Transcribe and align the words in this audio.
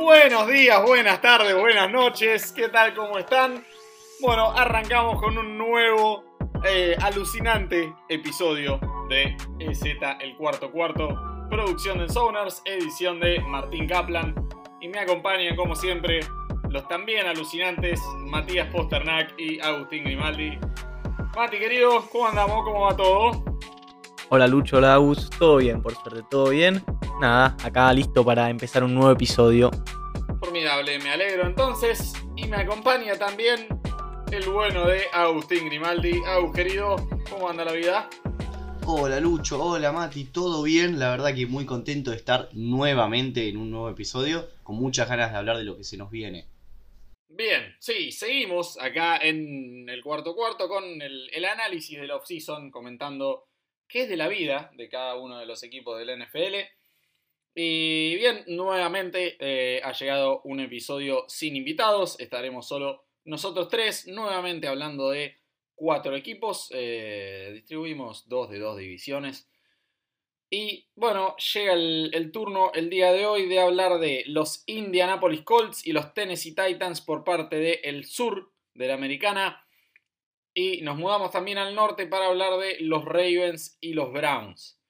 Buenos 0.00 0.48
días, 0.48 0.82
buenas 0.82 1.20
tardes, 1.20 1.54
buenas 1.54 1.90
noches, 1.90 2.52
¿qué 2.52 2.70
tal? 2.70 2.94
¿Cómo 2.94 3.18
están? 3.18 3.62
Bueno, 4.22 4.50
arrancamos 4.50 5.20
con 5.20 5.36
un 5.36 5.58
nuevo 5.58 6.24
eh, 6.64 6.96
alucinante 7.02 7.92
episodio 8.08 8.80
de 9.10 9.36
EZ 9.58 9.82
El 10.20 10.38
Cuarto 10.38 10.72
Cuarto, 10.72 11.20
producción 11.50 11.98
de 11.98 12.08
Sonars, 12.08 12.62
edición 12.64 13.20
de 13.20 13.40
Martín 13.40 13.86
Kaplan. 13.86 14.34
Y 14.80 14.88
me 14.88 15.00
acompañan, 15.00 15.54
como 15.54 15.76
siempre, 15.76 16.20
los 16.70 16.88
también 16.88 17.26
alucinantes 17.26 18.00
Matías 18.20 18.68
Posternak 18.72 19.34
y 19.38 19.60
Agustín 19.60 20.04
Grimaldi. 20.04 20.58
Mati, 21.36 21.58
querido, 21.58 22.08
¿cómo 22.10 22.26
andamos? 22.26 22.64
¿Cómo 22.64 22.80
va 22.86 22.96
todo? 22.96 23.44
Hola 24.30 24.46
Lucho, 24.46 24.78
hola 24.78 24.94
Agus, 24.94 25.28
todo 25.28 25.58
bien, 25.58 25.82
por 25.82 25.94
suerte, 25.94 26.22
todo 26.30 26.48
bien. 26.48 26.82
Nada, 27.20 27.54
acá 27.62 27.92
listo 27.92 28.24
para 28.24 28.48
empezar 28.48 28.82
un 28.82 28.94
nuevo 28.94 29.10
episodio. 29.10 29.70
Formidable, 30.38 30.98
me 31.00 31.10
alegro 31.10 31.46
entonces. 31.46 32.14
Y 32.34 32.46
me 32.46 32.56
acompaña 32.56 33.18
también 33.18 33.66
el 34.32 34.48
bueno 34.48 34.86
de 34.86 35.02
Agustín 35.12 35.66
Grimaldi. 35.66 36.18
Agus, 36.26 36.54
querido, 36.54 36.96
¿cómo 37.28 37.50
anda 37.50 37.66
la 37.66 37.72
vida? 37.72 38.08
Hola 38.86 39.20
Lucho, 39.20 39.62
hola 39.62 39.92
Mati, 39.92 40.24
¿todo 40.24 40.62
bien? 40.62 40.98
La 40.98 41.10
verdad 41.10 41.34
que 41.34 41.44
muy 41.44 41.66
contento 41.66 42.10
de 42.10 42.16
estar 42.16 42.48
nuevamente 42.54 43.50
en 43.50 43.58
un 43.58 43.70
nuevo 43.70 43.90
episodio, 43.90 44.48
con 44.62 44.76
muchas 44.76 45.06
ganas 45.06 45.30
de 45.30 45.36
hablar 45.36 45.58
de 45.58 45.64
lo 45.64 45.76
que 45.76 45.84
se 45.84 45.98
nos 45.98 46.10
viene. 46.10 46.46
Bien, 47.28 47.76
sí, 47.80 48.12
seguimos 48.12 48.80
acá 48.80 49.18
en 49.18 49.86
el 49.90 50.02
cuarto 50.02 50.34
cuarto 50.34 50.70
con 50.70 51.02
el, 51.02 51.28
el 51.34 51.44
análisis 51.44 52.00
del 52.00 52.12
off-season, 52.12 52.70
comentando 52.70 53.50
qué 53.86 54.04
es 54.04 54.08
de 54.08 54.16
la 54.16 54.28
vida 54.28 54.70
de 54.74 54.88
cada 54.88 55.16
uno 55.16 55.38
de 55.38 55.44
los 55.44 55.62
equipos 55.62 55.98
del 55.98 56.18
NFL. 56.18 56.79
Y 57.54 58.16
bien, 58.16 58.44
nuevamente 58.46 59.36
eh, 59.40 59.80
ha 59.82 59.92
llegado 59.92 60.40
un 60.44 60.60
episodio 60.60 61.24
sin 61.28 61.56
invitados. 61.56 62.18
Estaremos 62.20 62.68
solo 62.68 63.04
nosotros 63.24 63.68
tres, 63.68 64.06
nuevamente 64.06 64.68
hablando 64.68 65.10
de 65.10 65.36
cuatro 65.74 66.14
equipos. 66.14 66.68
Eh, 66.72 67.50
distribuimos 67.54 68.28
dos 68.28 68.50
de 68.50 68.58
dos 68.58 68.78
divisiones. 68.78 69.48
Y 70.52 70.88
bueno, 70.96 71.36
llega 71.36 71.74
el, 71.74 72.10
el, 72.12 72.32
turno 72.32 72.72
el 72.74 72.90
día 72.90 73.12
de 73.12 73.24
hoy 73.24 73.46
de 73.46 73.60
hablar 73.60 74.00
de 74.00 74.24
los 74.26 74.64
Indianapolis 74.66 75.42
Colts 75.42 75.86
y 75.86 75.92
los 75.92 76.12
Tennessee 76.12 76.54
Titans 76.54 77.00
por 77.00 77.22
parte 77.22 77.56
del 77.56 78.04
sur 78.04 78.52
de 78.74 78.88
la 78.88 78.94
americana. 78.94 79.64
Y 80.52 80.82
nos 80.82 80.96
mudamos 80.96 81.30
también 81.30 81.58
al 81.58 81.74
norte 81.74 82.06
para 82.06 82.26
hablar 82.26 82.58
de 82.58 82.78
los 82.80 83.04
Ravens 83.04 83.78
y 83.80 83.92
los 83.92 84.12
Browns. 84.12 84.80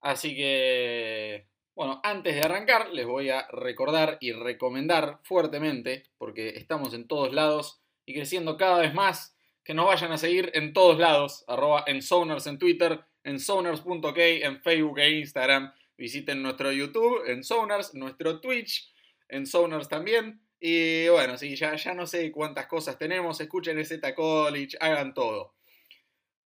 Así 0.00 0.34
que, 0.34 1.49
bueno, 1.80 1.98
antes 2.04 2.34
de 2.34 2.42
arrancar, 2.42 2.90
les 2.90 3.06
voy 3.06 3.30
a 3.30 3.48
recordar 3.52 4.18
y 4.20 4.32
recomendar 4.32 5.18
fuertemente, 5.22 6.02
porque 6.18 6.50
estamos 6.50 6.92
en 6.92 7.08
todos 7.08 7.32
lados 7.32 7.80
y 8.04 8.12
creciendo 8.12 8.58
cada 8.58 8.80
vez 8.80 8.92
más, 8.92 9.34
que 9.64 9.72
nos 9.72 9.86
vayan 9.86 10.12
a 10.12 10.18
seguir 10.18 10.50
en 10.52 10.74
todos 10.74 10.98
lados, 10.98 11.42
arroba 11.48 11.84
en 11.86 12.02
Sonars 12.02 12.46
en 12.48 12.58
Twitter, 12.58 13.00
en 13.24 13.40
Sonars.k, 13.40 14.14
en 14.14 14.60
Facebook 14.60 14.98
e 14.98 15.20
Instagram. 15.20 15.72
Visiten 15.96 16.42
nuestro 16.42 16.70
YouTube, 16.70 17.22
en 17.26 17.42
Sonars, 17.42 17.94
nuestro 17.94 18.42
Twitch, 18.42 18.92
en 19.30 19.46
Sonars 19.46 19.88
también. 19.88 20.42
Y 20.60 21.08
bueno, 21.08 21.38
sí, 21.38 21.56
ya, 21.56 21.76
ya 21.76 21.94
no 21.94 22.06
sé 22.06 22.30
cuántas 22.30 22.66
cosas 22.66 22.98
tenemos. 22.98 23.40
Escuchen 23.40 23.82
Z 23.82 24.14
College, 24.14 24.76
hagan 24.80 25.14
todo. 25.14 25.54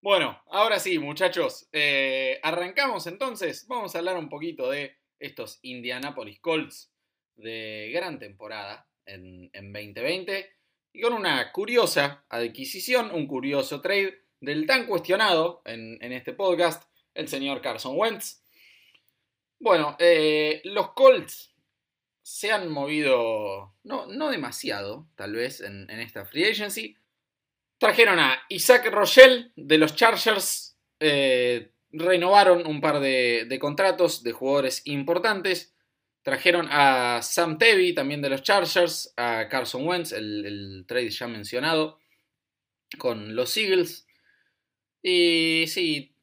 Bueno, 0.01 0.41
ahora 0.47 0.79
sí, 0.79 1.01
muchachos. 1.01 1.67
Eh, 1.73 2.39
arrancamos 2.41 3.09
entonces. 3.09 3.67
Vamos 3.67 3.97
a 3.97 3.99
hablar 3.99 4.17
un 4.17 4.29
poquito 4.29 4.71
de 4.71 4.97
estos 5.25 5.59
Indianapolis 5.63 6.41
Colts 6.41 6.93
de 7.37 7.91
gran 7.93 8.19
temporada 8.19 8.89
en, 9.07 9.51
en 9.53 9.73
2020. 9.73 10.51
Y 10.93 11.01
con 11.01 11.13
una 11.13 11.51
curiosa 11.53 12.25
adquisición, 12.29 13.11
un 13.13 13.27
curioso 13.27 13.81
trade 13.81 14.23
del 14.41 14.67
tan 14.67 14.87
cuestionado 14.87 15.63
en, 15.65 15.99
en 16.01 16.13
este 16.13 16.33
podcast, 16.33 16.85
el 17.15 17.29
señor 17.29 17.61
Carson 17.61 17.97
Wentz. 17.97 18.43
Bueno, 19.59 19.97
eh, 19.99 20.61
los 20.65 20.93
Colts 20.93 21.55
se 22.23 22.53
han 22.53 22.71
movido, 22.71 23.75
no, 23.83 24.07
no 24.07 24.31
demasiado, 24.31 25.09
tal 25.15 25.35
vez, 25.35 25.61
en, 25.61 25.89
esta 25.91 26.25
free 26.25 26.45
agency. 26.45 26.97
Trajeron 27.79 28.19
a 28.19 28.43
Isaac 28.49 28.87
Rochelle 28.91 29.53
de 29.57 29.79
los 29.79 29.95
Chargers, 29.95 30.79
eh, 31.01 31.74
renovaron 31.95 32.67
un 32.67 32.81
par 32.81 33.01
de, 33.01 33.59
contratos 33.61 34.23
de 34.23 34.33
jugadores 34.33 34.83
importantes. 34.85 35.75
Trajeron 36.23 36.69
a 36.71 37.21
Sam 37.23 37.59
Tevy, 37.59 37.95
también 37.95 38.23
de 38.23 38.31
los 38.31 38.43
Chargers, 38.43 39.13
a 39.17 39.49
Carson 39.49 39.87
Wentz, 39.87 40.13
el, 40.13 40.85
trade 40.89 41.11
ya 41.11 41.29
mencionado, 41.29 41.99
con 42.99 43.37
los 43.37 43.57
Eagles. 43.57 44.07
Y 45.03 45.67
sí, 45.69 46.17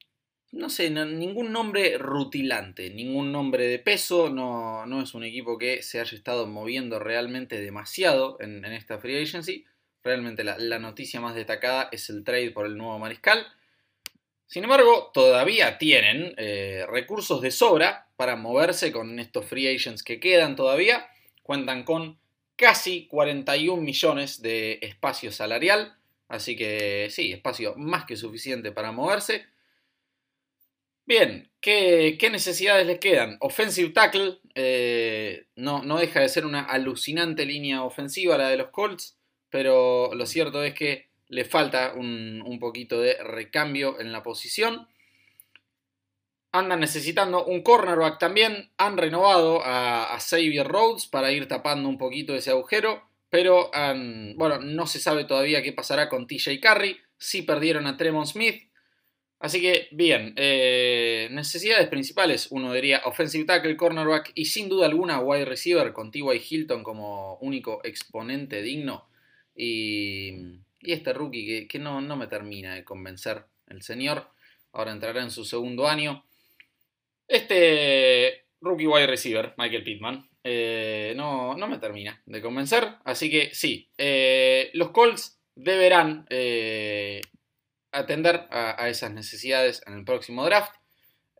no 0.51 0.69
sé, 0.69 0.89
ningún 0.89 1.51
nombre 1.51 1.97
rutilante, 1.97 2.89
ningún 2.89 3.31
nombre 3.31 3.67
de 3.67 3.79
peso, 3.79 4.29
no, 4.29 4.85
no, 4.85 5.01
es 5.01 5.13
un 5.13 5.23
equipo 5.23 5.57
que 5.57 5.81
se 5.83 5.99
haya 5.99 6.17
estado 6.17 6.47
moviendo 6.47 6.99
realmente 6.99 7.61
demasiado 7.61 8.37
en, 8.41 8.65
esta 8.65 8.99
free 8.99 9.21
agency. 9.21 9.65
Realmente 10.03 10.43
la, 10.43 10.79
noticia 10.79 11.21
más 11.21 11.35
destacada 11.35 11.89
es 11.91 12.09
el 12.09 12.23
trade 12.23 12.51
por 12.51 12.65
el 12.65 12.75
nuevo 12.75 12.97
mariscal. 12.97 13.45
Sin 14.51 14.65
embargo, 14.65 15.11
todavía 15.13 15.77
tienen 15.77 16.33
eh, 16.35 16.85
recursos 16.89 17.39
de 17.39 17.51
sobra 17.51 18.09
para 18.17 18.35
moverse 18.35 18.91
con 18.91 19.17
estos 19.17 19.45
free 19.45 19.73
agents 19.73 20.03
que 20.03 20.19
quedan 20.19 20.57
todavía. 20.57 21.07
Cuentan 21.41 21.85
con 21.85 22.19
casi 22.57 23.07
41 23.07 23.81
millones 23.81 24.41
de 24.41 24.79
espacio 24.81 25.31
salarial. 25.31 25.95
Así 26.27 26.57
que 26.57 27.07
sí, 27.09 27.31
espacio 27.31 27.75
más 27.77 28.03
que 28.03 28.17
suficiente 28.17 28.73
para 28.73 28.91
moverse. 28.91 29.45
Bien, 31.05 31.49
¿qué, 31.61 32.17
¿qué, 32.19 32.29
necesidades 32.29 32.85
les 32.85 32.99
quedan? 32.99 33.37
Offensive 33.39 33.91
tackle, 33.91 34.39
eh, 34.53 35.45
no, 35.55 35.81
no, 35.81 35.97
deja 35.97 36.19
de 36.19 36.27
ser 36.27 36.45
una 36.45 36.63
alucinante 36.63 37.45
línea 37.45 37.83
ofensiva 37.83 38.37
la 38.37 38.49
de 38.49 38.57
los 38.57 38.67
Colts, 38.71 39.17
pero 39.49 40.13
lo 40.13 40.25
cierto 40.25 40.61
es 40.61 40.73
que 40.73 41.10
le 41.31 41.45
falta 41.45 41.93
un, 41.95 42.43
un 42.45 42.59
poquito 42.59 42.99
de 42.99 43.15
recambio 43.23 44.01
en 44.01 44.11
la 44.11 44.21
posición. 44.21 44.89
Andan 46.51 46.81
necesitando 46.81 47.45
un 47.45 47.63
cornerback 47.63 48.19
también, 48.19 48.69
han 48.77 48.97
renovado 48.97 49.61
a, 49.63 50.17
Xavier 50.19 50.67
Rhodes 50.67 51.07
para 51.07 51.31
ir 51.31 51.47
tapando 51.47 51.87
un 51.87 51.97
poquito 51.97 52.35
ese 52.35 52.51
agujero, 52.51 53.07
pero 53.29 53.71
bueno, 54.35 54.59
no 54.59 54.85
se 54.87 54.99
sabe 54.99 55.23
todavía 55.23 55.63
qué 55.63 55.71
pasará 55.71 56.09
con 56.09 56.27
TJ 56.27 56.59
Carey, 56.59 56.97
sí 57.17 57.43
perdieron 57.43 57.87
a 57.87 57.95
Tremont 57.95 58.27
Smith, 58.27 58.69
Así 59.39 59.59
que, 59.59 59.87
bien, 59.89 60.35
eh, 60.35 61.27
necesidades 61.31 61.87
principales, 61.87 62.49
uno 62.51 62.71
diría 62.73 63.01
offensive 63.05 63.45
tackle, 63.45 63.75
cornerback 63.75 64.33
y 64.35 64.45
sin 64.45 64.69
duda 64.69 64.85
alguna 64.85 65.19
wide 65.19 65.45
receiver 65.45 65.93
con 65.93 66.11
T.Y. 66.11 66.39
Hilton 66.47 66.83
como 66.83 67.37
único 67.37 67.81
exponente 67.83 68.61
digno. 68.61 69.09
Y, 69.55 70.59
y 70.81 70.93
este 70.93 71.13
rookie 71.13 71.67
que, 71.67 71.79
no, 71.79 72.01
no, 72.01 72.15
me 72.15 72.27
termina 72.27 72.75
de 72.75 72.83
convencer 72.83 73.45
el 73.67 73.81
señor. 73.81 74.27
Ahora 74.73 74.91
entrará 74.91 75.21
en 75.21 75.31
su 75.31 75.45
segundo 75.45 75.87
año. 75.87 76.25
Este 77.27 78.45
rookie 78.61 78.87
wide 78.87 79.07
receiver, 79.07 79.53
Michael 79.57 79.83
Pittman, 79.83 80.29
eh, 80.43 81.13
no, 81.15 81.55
no, 81.55 81.67
me 81.67 81.77
termina 81.77 82.21
de 82.25 82.41
convencer. 82.41 82.95
Así 83.03 83.29
que 83.29 83.53
sí, 83.53 83.89
eh, 83.97 84.71
los 84.73 84.91
Colts 84.91 85.39
deberán 85.55 86.25
atender 87.91 88.47
a, 88.49 88.89
esas 88.89 89.11
necesidades 89.11 89.81
en 89.85 89.93
el 89.93 90.05
próximo 90.05 90.45
draft. 90.45 90.73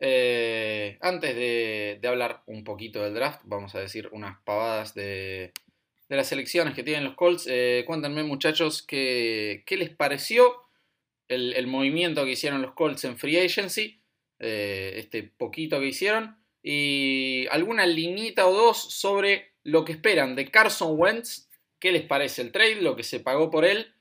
Eh, 0.04 0.98
antes 1.00 1.34
de, 1.36 1.98
de, 2.00 2.08
hablar 2.08 2.42
un 2.46 2.64
poquito 2.64 3.02
del 3.04 3.14
draft, 3.14 3.40
vamos 3.44 3.74
a 3.74 3.80
decir 3.80 4.08
unas 4.10 4.40
pavadas 4.42 4.94
de, 4.94 5.52
de 6.12 6.18
las 6.18 6.28
selecciones 6.28 6.74
que 6.74 6.82
tienen 6.82 7.04
los 7.04 7.14
Colts. 7.14 7.46
Eh, 7.48 7.84
cuéntenme 7.86 8.22
muchachos 8.22 8.82
qué, 8.82 9.62
qué 9.64 9.78
les 9.78 9.88
pareció 9.88 10.54
el, 11.26 11.66
movimiento 11.66 12.26
que 12.26 12.32
hicieron 12.32 12.60
los 12.60 12.74
Colts 12.74 13.04
en 13.04 13.16
Free 13.16 13.38
Agency, 13.38 13.98
eh, 14.38 14.92
este 14.96 15.22
poquito 15.22 15.80
que 15.80 15.86
hicieron, 15.86 16.36
y 16.62 17.46
alguna 17.50 17.86
linita 17.86 18.46
o 18.46 18.52
dos 18.52 18.92
sobre 18.92 19.52
lo 19.62 19.86
que 19.86 19.92
esperan 19.92 20.36
de 20.36 20.50
Carson 20.50 21.00
Wentz, 21.00 21.48
qué 21.78 21.92
les 21.92 22.02
parece 22.02 22.42
el 22.42 22.52
trade, 22.52 22.82
lo 22.82 22.94
que 22.94 23.04
se 23.04 23.18
pagó 23.18 23.50
por 23.50 23.64
él 23.64 23.94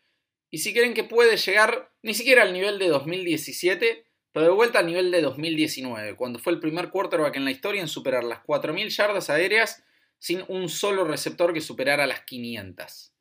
y 0.50 0.58
si 0.58 0.74
creen 0.74 0.94
que 0.94 1.06
puede 1.06 1.38
llegar 1.38 1.94
ni 2.02 2.14
siquiera 2.14 2.44
al 2.44 2.52
nivel 2.52 2.78
de 2.78 2.90
2017, 2.90 4.04
pero 4.34 4.48
de 4.48 4.52
vuelta 4.52 4.80
al 4.80 4.88
nivel 4.88 5.12
de 5.12 5.22
2019, 5.22 6.18
cuando 6.18 6.40
fue 6.40 6.52
el 6.52 6.60
primer 6.60 6.90
quarterback 6.90 7.38
en 7.38 7.46
la 7.46 7.52
historia 7.52 7.80
en 7.80 7.88
superar 7.88 8.26
las 8.26 8.44
4.000 8.44 8.90
yardas 8.90 9.30
aéreas 9.30 9.86
sin 10.22 10.44
un 10.50 10.70
solo 10.70 11.04
receptor 11.04 11.52
que 11.52 11.62
superara 11.62 12.06
las 12.06 12.22
500. 12.22 13.12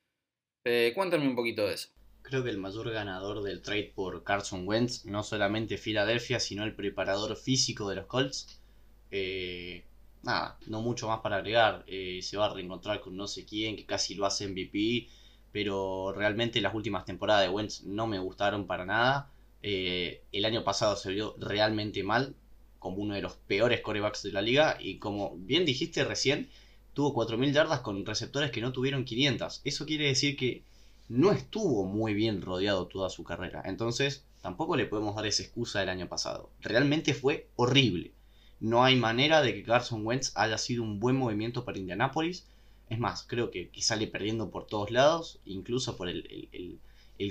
Eh, 0.67 0.93
cuéntame 0.95 1.27
un 1.27 1.35
poquito 1.35 1.67
de 1.67 1.75
eso. 1.75 1.89
Creo 2.21 2.45
que 2.45 2.51
el 2.51 2.59
mayor 2.59 2.91
ganador 2.91 3.43
del 3.43 3.63
trade 3.63 3.93
por 3.95 4.23
Carson 4.23 4.69
Wentz, 4.69 5.07
no 5.07 5.23
solamente 5.23 5.79
Filadelfia, 5.79 6.39
sino 6.39 6.63
el 6.63 6.75
preparador 6.75 7.35
físico 7.37 7.89
de 7.89 7.97
los 7.97 8.05
Colts. 8.05 8.61
Eh, 9.11 9.87
nada, 10.23 10.59
no 10.67 10.83
mucho 10.83 11.09
más 11.09 11.21
para 11.21 11.37
agregar. 11.37 11.85
Eh, 11.87 12.21
se 12.21 12.37
va 12.37 12.47
a 12.47 12.55
reencontrar 12.55 13.01
con 13.01 13.17
no 13.17 13.27
sé 13.27 13.47
quién, 13.47 13.77
que 13.77 13.87
casi 13.87 14.15
lo 14.15 14.27
hace 14.27 14.47
MVP. 14.47 15.09
Pero 15.53 16.13
realmente 16.13 16.61
las 16.61 16.75
últimas 16.75 17.07
temporadas 17.07 17.45
de 17.45 17.49
Wentz 17.49 17.83
no 17.85 18.07
me 18.07 18.19
gustaron 18.19 18.67
para 18.67 18.85
nada. 18.85 19.33
Eh, 19.63 20.23
el 20.33 20.45
año 20.45 20.65
pasado 20.65 20.97
se 20.97 21.11
vio 21.13 21.35
realmente 21.39 22.03
mal, 22.03 22.37
como 22.79 22.99
uno 22.99 23.15
de 23.15 23.23
los 23.23 23.37
peores 23.37 23.81
corebacks 23.81 24.23
de 24.23 24.33
la 24.33 24.43
liga. 24.43 24.77
Y 24.79 24.99
como 24.99 25.35
bien 25.39 25.65
dijiste 25.65 26.05
recién, 26.05 26.51
tuvo 26.95 27.15
4.000 27.15 27.53
yardas 27.53 27.81
con 27.81 28.05
receptores 28.05 28.51
que 28.51 28.61
no 28.61 28.73
tuvieron 28.73 29.05
500. 29.05 29.63
Eso 29.65 29.87
quiere 29.87 30.07
decir 30.07 30.37
que 30.37 30.63
no 31.09 31.33
estuvo 31.33 31.85
muy 31.85 32.15
bien 32.15 32.41
rodeado 32.41 32.87
toda 32.87 33.11
su 33.11 33.25
carrera. 33.25 33.63
Entonces, 33.65 34.25
tampoco 34.43 34.77
le 34.77 34.87
podemos 34.87 35.17
dar 35.17 35.27
esa 35.27 35.43
excusa 35.43 35.81
del 35.81 35.89
año 35.89 36.09
pasado. 36.09 36.51
Realmente 36.61 37.15
fue 37.15 37.49
horrible. 37.57 38.13
No 38.61 38.85
hay 38.85 38.97
manera 38.97 39.43
de 39.43 39.55
que 39.55 39.63
Carson 39.63 40.07
Wentz 40.07 40.33
haya 40.37 40.59
sido 40.59 40.83
un 40.83 41.01
buen 41.01 41.17
movimiento 41.17 41.65
para 41.65 41.79
Indianapolis. 41.79 42.47
Es 42.89 42.99
más, 42.99 43.25
creo 43.27 43.51
que, 43.51 43.71
sale 43.81 44.07
perdiendo 44.07 44.51
por 44.51 44.67
todos 44.67 44.91
lados, 44.91 45.41
incluso 45.45 45.97
por 45.97 46.09
el, 46.09 46.79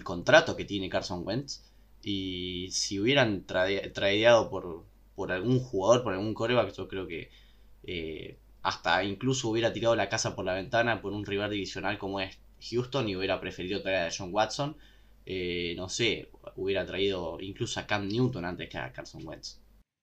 contrato 0.03 0.55
que 0.55 0.65
tiene 0.65 0.89
Carson 0.89 1.25
Wentz. 1.25 1.63
Y 2.01 2.69
si 2.71 2.99
hubieran 2.99 3.45
tradeado 3.45 4.49
por, 4.49 4.83
por 5.15 5.31
algún 5.31 5.59
jugador, 5.59 6.03
por 6.03 6.13
algún 6.13 6.33
coreback, 6.33 6.73
yo 6.73 6.87
creo 6.87 7.07
que 7.07 7.29
eh, 7.83 8.37
hasta 8.61 9.03
incluso 9.03 9.49
hubiera 9.49 9.73
tirado 9.73 9.95
la 9.95 10.09
casa 10.09 10.35
por 10.35 10.45
la 10.45 10.53
ventana 10.53 11.01
por 11.01 11.13
un 11.13 11.25
rival 11.25 11.51
divisional 11.51 11.97
como 11.97 12.19
es 12.19 12.39
Houston 12.69 13.07
y 13.07 13.15
hubiera 13.15 13.39
preferido 13.39 13.81
traer 13.81 14.07
a 14.07 14.13
John 14.15 14.33
Watson. 14.33 14.77
Eh, 15.25 15.73
no 15.77 15.89
sé, 15.89 16.29
hubiera 16.55 16.85
traído 16.85 17.37
incluso 17.39 17.79
a 17.79 17.85
Cam 17.85 18.07
Newton 18.07 18.45
antes 18.45 18.69
que 18.69 18.77
a 18.77 18.91
Carson 18.91 19.25
Wentz. 19.25 19.59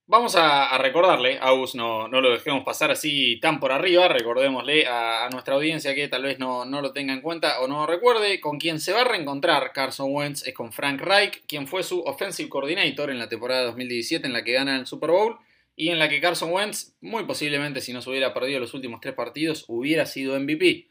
Vamos 0.09 0.37
a, 0.37 0.79
recordarle, 0.79 1.41
Aus, 1.41 1.75
no, 1.75 2.07
no 2.07 2.21
lo 2.21 2.31
dejemos 2.31 2.63
pasar 2.63 2.93
así 2.93 3.41
tan 3.41 3.59
por 3.59 3.73
arriba, 3.73 4.07
recordémosle 4.07 4.87
a, 4.87 5.29
nuestra 5.33 5.57
audiencia 5.57 5.97
que 5.97 6.07
tal 6.07 6.23
vez 6.23 6.39
no, 6.39 6.65
no, 6.65 6.81
lo 6.81 6.93
tenga 6.93 7.13
en 7.13 7.21
cuenta 7.21 7.61
o 7.61 7.67
no 7.67 7.87
recuerde, 7.87 8.41
con 8.41 8.59
quien 8.59 8.79
se 8.79 8.93
va 8.93 9.01
a 9.01 9.05
reencontrar 9.05 9.73
Carson 9.73 10.15
Wentz 10.15 10.47
es 10.47 10.55
con 10.55 10.73
Frank 10.73 11.01
Reich, 11.01 11.43
quien 11.49 11.67
fue 11.67 11.83
su 11.83 12.03
offensive 12.03 12.49
coordinator 12.49 13.11
en 13.11 13.19
la 13.19 13.29
temporada 13.29 13.65
2017 13.65 14.29
en 14.29 14.33
la 14.33 14.45
que 14.45 14.53
gana 14.53 14.77
el 14.77 14.87
Super 14.87 15.11
Bowl 15.11 15.39
y 15.77 15.91
en 15.91 15.99
la 15.99 16.09
que 16.09 16.21
Carson 16.21 16.51
Wentz, 16.51 16.97
muy 17.03 17.25
posiblemente 17.25 17.83
si 17.83 17.93
no 17.93 18.01
se 18.01 18.09
hubiera 18.09 18.33
perdido 18.33 18.59
los 18.59 18.73
últimos 18.73 19.01
tres 19.01 19.15
partidos, 19.15 19.67
hubiera 19.69 20.07
sido 20.07 20.41
MVP. 20.41 20.89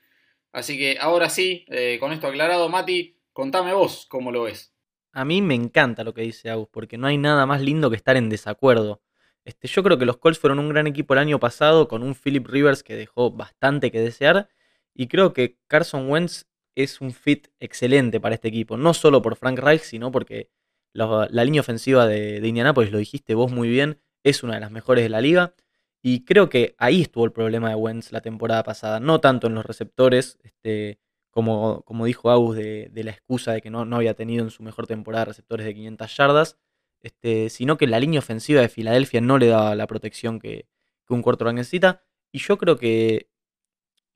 Así 0.54 0.78
que 0.78 0.98
ahora 1.02 1.30
sí, 1.30 1.66
eh, 1.70 1.98
con 2.00 2.14
esto 2.14 2.28
aclarado, 2.28 2.70
Mati, 2.70 3.18
contame 3.34 3.74
vos 3.74 4.06
cómo 4.08 4.32
lo 4.32 4.44
ves. 4.44 4.74
A 5.12 5.26
mí 5.26 5.42
me 5.42 5.56
encanta 5.56 6.04
lo 6.04 6.14
que 6.14 6.22
dice 6.22 6.52
Agus, 6.52 6.70
porque 6.72 6.98
no 6.98 7.08
hay 7.08 7.18
nada 7.18 7.46
más 7.48 7.62
lindo 7.62 7.90
que 7.90 7.96
estar 7.96 8.16
en 8.16 8.30
desacuerdo. 8.30 9.02
Este, 9.44 9.68
yo 9.68 9.82
creo 9.82 9.98
que 9.98 10.06
los 10.06 10.18
Colts 10.18 10.40
fueron 10.40 10.60
un 10.60 10.70
gran 10.70 10.86
equipo 10.88 11.14
el 11.14 11.20
año 11.20 11.40
pasado 11.40 11.88
con 11.88 12.04
un 12.04 12.14
Philip 12.16 12.46
Rivers 12.48 12.84
que 12.84 12.96
dejó 12.96 13.32
bastante 13.32 13.92
que 13.92 14.00
desear. 14.00 14.50
Y 14.94 15.08
creo 15.08 15.34
que 15.34 15.58
Carson 15.68 16.10
Wentz 16.10 16.46
es 16.76 17.02
un 17.02 17.12
fit 17.12 17.48
excelente 17.60 18.20
para 18.20 18.36
este 18.36 18.50
equipo. 18.50 18.78
No 18.78 18.94
solo 18.94 19.22
por 19.22 19.36
Frank 19.36 19.60
Reich, 19.60 19.82
sino 19.82 20.12
porque 20.12 20.50
la, 20.94 21.28
línea 21.32 21.62
ofensiva 21.62 22.08
de, 22.08 22.40
de, 22.40 22.48
Indianapolis, 22.48 22.92
lo 22.92 22.98
dijiste 22.98 23.36
vos 23.36 23.52
muy 23.52 23.68
bien, 23.70 24.00
es 24.26 24.44
una 24.44 24.56
de 24.56 24.60
las 24.60 24.72
mejores 24.72 25.04
de 25.06 25.10
la 25.10 25.22
liga. 25.22 25.54
Y 26.02 26.26
creo 26.26 26.50
que 26.50 26.76
ahí 26.78 27.02
estuvo 27.02 27.24
el 27.26 27.32
problema 27.32 27.70
de 27.70 27.76
Wentz 27.76 28.12
la 28.12 28.22
temporada 28.22 28.64
pasada. 28.64 29.00
No 29.00 29.22
tanto 29.22 29.48
en 29.48 29.56
los 29.56 29.66
receptores, 29.66 30.38
este, 30.44 31.00
como, 31.32 31.84
como 31.84 32.06
dijo 32.06 32.30
Agus, 32.30 32.58
de, 32.58 32.92
la 32.94 33.12
excusa 33.12 33.54
de 33.54 33.62
que 33.62 33.70
no, 33.70 33.86
no 33.86 33.96
había 33.96 34.16
tenido 34.16 34.44
en 34.44 34.52
su 34.52 34.64
mejor 34.64 34.88
temporada 34.88 35.26
receptores 35.26 35.66
de 35.66 35.74
500 35.74 36.18
yardas 36.18 36.58
este, 37.06 37.52
sino 37.52 37.78
que 37.78 37.86
la 37.86 38.00
línea 38.00 38.18
ofensiva 38.18 38.62
de 38.62 38.68
Filadelfia 38.68 39.22
no 39.22 39.38
le 39.38 39.46
daba 39.46 39.76
la 39.76 39.86
protección 39.86 40.40
que, 40.40 40.68
un 41.08 41.22
quarterback 41.22 41.54
necesita. 41.54 42.04
Y 42.32 42.40
yo 42.40 42.58
creo 42.58 42.78
que 42.78 43.30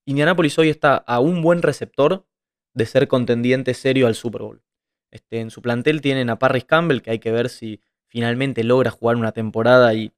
Indianapolis 0.06 0.58
hoy 0.58 0.70
está 0.70 0.96
a 0.96 1.20
un 1.20 1.44
buen 1.44 1.62
receptor 1.62 2.28
de 2.74 2.88
ser 2.88 3.08
contendiente 3.08 3.76
serio 3.76 4.08
al 4.08 4.16
Super 4.16 4.42
Bowl. 4.42 4.64
Este, 5.12 5.40
en 5.40 5.52
su 5.52 5.62
plantel 5.62 6.02
tienen 6.02 6.32
a 6.32 6.40
Parris 6.40 6.66
Campbell, 6.66 7.04
que 7.04 7.12
hay 7.12 7.20
que 7.20 7.32
ver 7.32 7.50
si 7.50 7.80
finalmente 8.10 8.64
logra 8.64 8.92
jugar 8.92 9.16
una 9.16 9.32
temporada 9.32 9.94
y 9.94 10.12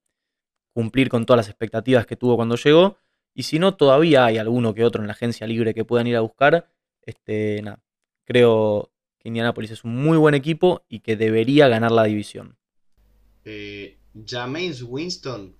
cumplir 0.73 1.09
con 1.09 1.25
todas 1.25 1.37
las 1.37 1.49
expectativas 1.49 2.05
que 2.05 2.15
tuvo 2.15 2.35
cuando 2.35 2.55
llegó. 2.55 2.97
Y 3.33 3.43
si 3.43 3.59
no, 3.59 3.75
todavía 3.75 4.25
hay 4.25 4.37
alguno 4.37 4.73
que 4.73 4.83
otro 4.83 5.01
en 5.01 5.07
la 5.07 5.13
agencia 5.13 5.47
libre 5.47 5.73
que 5.73 5.85
puedan 5.85 6.07
ir 6.07 6.15
a 6.15 6.21
buscar. 6.21 6.69
Este, 7.03 7.63
creo 8.25 8.91
que 9.19 9.29
Indianapolis 9.29 9.71
es 9.71 9.83
un 9.83 9.95
muy 9.95 10.17
buen 10.17 10.33
equipo 10.33 10.83
y 10.89 10.99
que 10.99 11.15
debería 11.15 11.67
ganar 11.67 11.91
la 11.91 12.05
división 12.05 12.57
eh, 13.43 13.97
James 14.25 14.83
Winston 14.83 15.55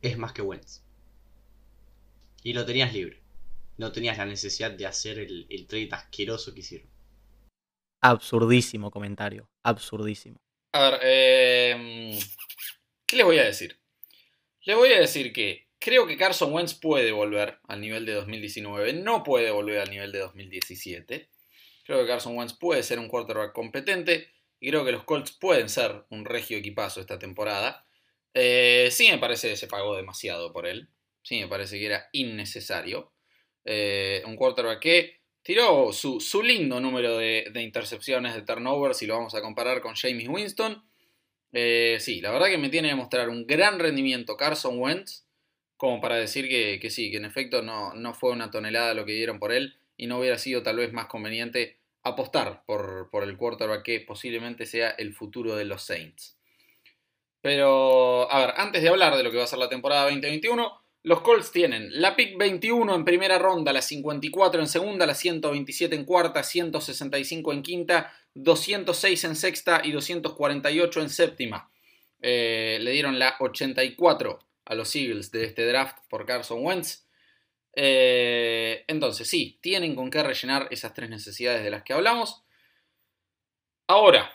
es 0.00 0.18
más 0.18 0.32
que 0.32 0.42
Wentz. 0.42 0.82
Y 2.42 2.52
lo 2.52 2.66
tenías 2.66 2.92
libre. 2.92 3.22
No 3.78 3.92
tenías 3.92 4.18
la 4.18 4.26
necesidad 4.26 4.72
de 4.72 4.86
hacer 4.86 5.18
el, 5.18 5.46
el 5.48 5.66
trade 5.66 5.88
asqueroso 5.92 6.52
que 6.52 6.60
hicieron. 6.60 6.88
Absurdísimo 8.00 8.90
comentario. 8.90 9.48
Absurdísimo. 9.62 10.40
A 10.74 10.90
ver, 10.90 11.00
eh, 11.02 12.18
¿qué 13.06 13.16
les 13.16 13.26
voy 13.26 13.38
a 13.38 13.44
decir? 13.44 13.78
Les 14.64 14.74
voy 14.74 14.90
a 14.92 15.00
decir 15.00 15.32
que 15.32 15.68
creo 15.78 16.06
que 16.06 16.16
Carson 16.16 16.50
Wentz 16.52 16.72
puede 16.74 17.12
volver 17.12 17.58
al 17.68 17.80
nivel 17.82 18.06
de 18.06 18.14
2019. 18.14 18.94
No 18.94 19.22
puede 19.22 19.50
volver 19.50 19.80
al 19.80 19.90
nivel 19.90 20.12
de 20.12 20.20
2017. 20.20 21.28
Creo 21.84 22.00
que 22.00 22.06
Carson 22.06 22.38
Wentz 22.38 22.54
puede 22.54 22.82
ser 22.82 22.98
un 22.98 23.08
quarterback 23.08 23.52
competente. 23.52 24.30
Y 24.60 24.70
creo 24.70 24.84
que 24.84 24.92
los 24.92 25.04
Colts 25.04 25.32
pueden 25.32 25.68
ser 25.68 26.06
un 26.08 26.24
regio 26.24 26.56
equipazo 26.56 27.00
esta 27.00 27.18
temporada. 27.18 27.84
Eh, 28.32 28.88
sí 28.92 29.10
me 29.10 29.18
parece 29.18 29.50
que 29.50 29.56
se 29.56 29.66
pagó 29.66 29.94
demasiado 29.96 30.52
por 30.52 30.66
él. 30.66 30.88
Sí 31.22 31.38
me 31.40 31.48
parece 31.48 31.78
que 31.78 31.86
era 31.86 32.08
innecesario. 32.12 33.12
Eh, 33.64 34.22
un 34.24 34.36
quarterback 34.36 34.80
que 34.80 35.21
tiró 35.42 35.92
su, 35.92 36.42
lindo 36.42 36.80
número 36.80 37.18
de, 37.18 37.50
intercepciones, 37.56 38.34
de 38.34 38.42
turnovers, 38.42 38.98
si 38.98 39.06
lo 39.06 39.14
vamos 39.14 39.34
a 39.34 39.42
comparar 39.42 39.80
con 39.80 39.94
James 39.94 40.28
Winston. 40.28 40.82
Eh, 41.52 41.98
sí, 42.00 42.20
la 42.20 42.30
verdad 42.30 42.46
que 42.46 42.58
me 42.58 42.70
tiene 42.70 42.88
que 42.88 42.94
mostrar 42.94 43.28
un 43.28 43.46
gran 43.46 43.78
rendimiento 43.78 44.36
Carson 44.36 44.78
Wentz, 44.78 45.26
como 45.76 46.00
para 46.00 46.16
decir 46.16 46.48
que, 46.48 46.90
sí, 46.90 47.10
que 47.10 47.16
en 47.16 47.24
efecto 47.24 47.62
no, 47.62 47.92
no, 47.94 48.14
fue 48.14 48.30
una 48.30 48.50
tonelada 48.50 48.94
lo 48.94 49.04
que 49.04 49.12
dieron 49.12 49.38
por 49.38 49.52
él 49.52 49.76
y 49.96 50.06
no 50.06 50.18
hubiera 50.18 50.38
sido 50.38 50.62
tal 50.62 50.76
vez 50.76 50.92
más 50.92 51.06
conveniente 51.06 51.78
apostar 52.04 52.64
por, 52.64 53.10
por 53.10 53.24
el 53.24 53.36
quarterback 53.36 53.82
que 53.82 54.00
posiblemente 54.00 54.66
sea 54.66 54.90
el 54.90 55.12
futuro 55.12 55.56
de 55.56 55.64
los 55.64 55.82
Saints. 55.82 56.38
Pero, 57.40 58.30
a 58.30 58.46
ver, 58.46 58.54
antes 58.56 58.82
de 58.82 58.88
hablar 58.88 59.16
de 59.16 59.24
lo 59.24 59.32
que 59.32 59.38
va 59.38 59.44
a 59.44 59.48
ser 59.48 59.58
la 59.58 59.68
temporada 59.68 60.04
2021, 60.04 60.81
los 61.04 61.20
Colts 61.22 61.50
tienen 61.50 62.00
la 62.00 62.14
pick 62.14 62.38
21 62.38 62.94
en 62.94 63.04
primera 63.04 63.38
ronda, 63.38 63.72
la 63.72 63.82
54 63.82 64.60
en 64.60 64.68
segunda, 64.68 65.04
la 65.04 65.14
127 65.14 65.96
en 65.96 66.04
cuarta, 66.04 66.42
165 66.44 67.52
en 67.52 67.62
quinta, 67.62 68.14
206 68.34 69.24
en 69.24 69.36
sexta 69.36 69.80
y 69.84 69.90
248 69.92 71.00
en 71.00 71.10
séptima. 71.10 71.70
Eh, 72.20 72.78
le 72.80 72.92
dieron 72.92 73.18
la 73.18 73.34
84 73.40 74.38
a 74.64 74.74
los 74.76 74.94
Eagles 74.94 75.32
de 75.32 75.44
este 75.44 75.66
draft 75.66 75.98
por 76.08 76.24
Carson 76.24 76.64
Wentz. 76.64 77.04
Eh, 77.74 78.84
entonces, 78.86 79.26
sí, 79.26 79.58
tienen 79.60 79.96
con 79.96 80.08
qué 80.08 80.22
rellenar 80.22 80.68
esas 80.70 80.94
tres 80.94 81.10
necesidades 81.10 81.64
de 81.64 81.70
las 81.70 81.82
que 81.82 81.94
hablamos. 81.94 82.44
Ahora, 83.88 84.30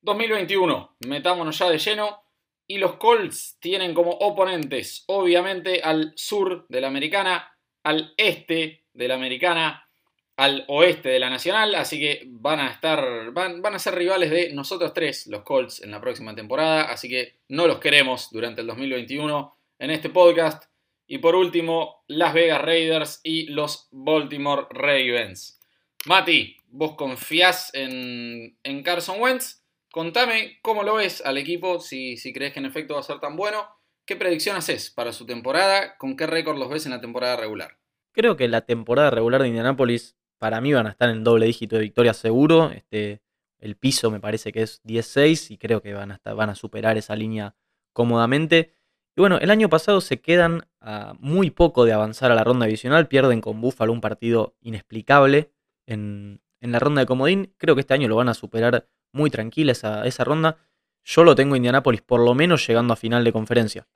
2021, 0.00 0.96
metámonos 1.00 1.58
ya 1.58 1.68
de 1.68 1.78
lleno. 1.78 2.22
Y 2.70 2.78
los 2.78 2.98
Colts 2.98 3.56
tienen 3.58 3.94
como 3.94 4.12
oponentes, 4.12 5.02
obviamente, 5.08 5.80
al 5.82 6.12
sur 6.14 6.66
de 6.68 6.80
la 6.80 6.86
americana, 6.86 7.58
al 7.82 8.14
este 8.16 8.84
de 8.94 9.08
la 9.08 9.16
americana, 9.16 9.88
al 10.36 10.66
oeste 10.68 11.08
de 11.08 11.18
la 11.18 11.30
nacional. 11.30 11.74
Así 11.74 11.98
que 11.98 12.22
van 12.28 12.60
a 12.60 12.70
estar, 12.70 13.32
van, 13.32 13.60
van 13.60 13.74
a 13.74 13.80
ser 13.80 13.96
rivales 13.96 14.30
de 14.30 14.52
nosotros 14.52 14.94
tres, 14.94 15.26
los 15.26 15.42
Colts, 15.42 15.82
en 15.82 15.90
la 15.90 16.00
próxima 16.00 16.32
temporada. 16.36 16.84
Así 16.84 17.08
que 17.08 17.40
no 17.48 17.66
los 17.66 17.80
queremos 17.80 18.30
durante 18.30 18.60
el 18.60 18.68
2021 18.68 19.52
en 19.80 19.90
este 19.90 20.08
podcast. 20.08 20.70
Y 21.08 21.18
por 21.18 21.34
último, 21.34 22.04
Las 22.06 22.34
Vegas 22.34 22.62
Raiders 22.62 23.20
y 23.24 23.46
los 23.48 23.88
Baltimore 23.90 24.68
Ravens. 24.70 25.58
Mati, 26.06 26.56
¿vos 26.68 26.94
confías 26.94 27.74
en, 27.74 28.54
Carson 28.84 29.20
Wentz? 29.20 29.59
Contame 29.90 30.58
cómo 30.62 30.82
lo 30.82 30.94
ves 30.94 31.20
al 31.24 31.36
equipo, 31.36 31.80
si, 31.80 32.16
si 32.16 32.32
crees 32.32 32.52
que 32.52 32.60
en 32.60 32.66
efecto 32.66 32.94
va 32.94 33.00
a 33.00 33.04
ser 33.04 33.18
tan 33.18 33.36
bueno. 33.36 33.66
¿Qué 34.04 34.16
predicción 34.16 34.56
haces 34.56 34.90
para 34.90 35.12
su 35.12 35.26
temporada? 35.26 35.96
¿Con 35.98 36.16
qué 36.16 36.26
récord 36.26 36.58
los 36.58 36.68
ves 36.68 36.86
en 36.86 36.92
la 36.92 37.00
temporada 37.00 37.36
regular? 37.36 37.78
Creo 38.12 38.36
que 38.36 38.48
la 38.48 38.62
temporada 38.62 39.10
regular 39.10 39.42
de 39.42 39.48
Indianapolis 39.48 40.16
para 40.38 40.60
mí 40.60 40.72
van 40.72 40.86
a 40.86 40.90
estar 40.90 41.10
en 41.10 41.22
doble 41.24 41.46
dígito 41.46 41.76
de 41.76 41.82
victoria 41.82 42.14
seguro. 42.14 42.70
Este, 42.70 43.20
el 43.58 43.76
piso 43.76 44.10
me 44.10 44.20
parece 44.20 44.52
que 44.52 44.62
es 44.62 44.82
10-6 44.84 45.50
y 45.50 45.58
creo 45.58 45.82
que 45.82 45.92
van 45.92 46.12
a, 46.12 46.20
van 46.34 46.50
a 46.50 46.54
superar 46.54 46.96
esa 46.96 47.14
línea 47.16 47.54
cómodamente. 47.92 48.72
Y 49.16 49.20
bueno, 49.20 49.38
el 49.38 49.50
año 49.50 49.68
pasado 49.68 50.00
se 50.00 50.20
quedan 50.20 50.66
a 50.80 51.14
muy 51.18 51.50
poco 51.50 51.84
de 51.84 51.92
avanzar 51.92 52.30
a 52.30 52.34
la 52.34 52.44
ronda 52.44 52.66
divisional, 52.66 53.08
pierden 53.08 53.40
con 53.40 53.60
Buffalo 53.60 53.92
un 53.92 54.00
partido 54.00 54.56
inexplicable 54.60 55.52
en, 55.86 56.40
la 56.60 56.78
ronda 56.78 57.00
de 57.00 57.06
comodín. 57.06 57.54
Creo 57.56 57.74
que 57.74 57.80
este 57.80 57.94
año 57.94 58.08
lo 58.08 58.16
van 58.16 58.28
a 58.28 58.34
superar 58.34 58.86
muy 59.12 59.30
tranquila 59.30 59.72
esa, 59.72 60.06
esa, 60.06 60.24
ronda. 60.24 60.58
Yo 61.04 61.24
lo 61.24 61.34
tengo 61.34 61.56
Indianapolis 61.56 62.02
por 62.02 62.20
lo 62.20 62.34
menos 62.34 62.66
llegando 62.66 62.92
a 62.92 62.96
final 62.96 63.24
de 63.24 63.32
conferencia. 63.32 63.88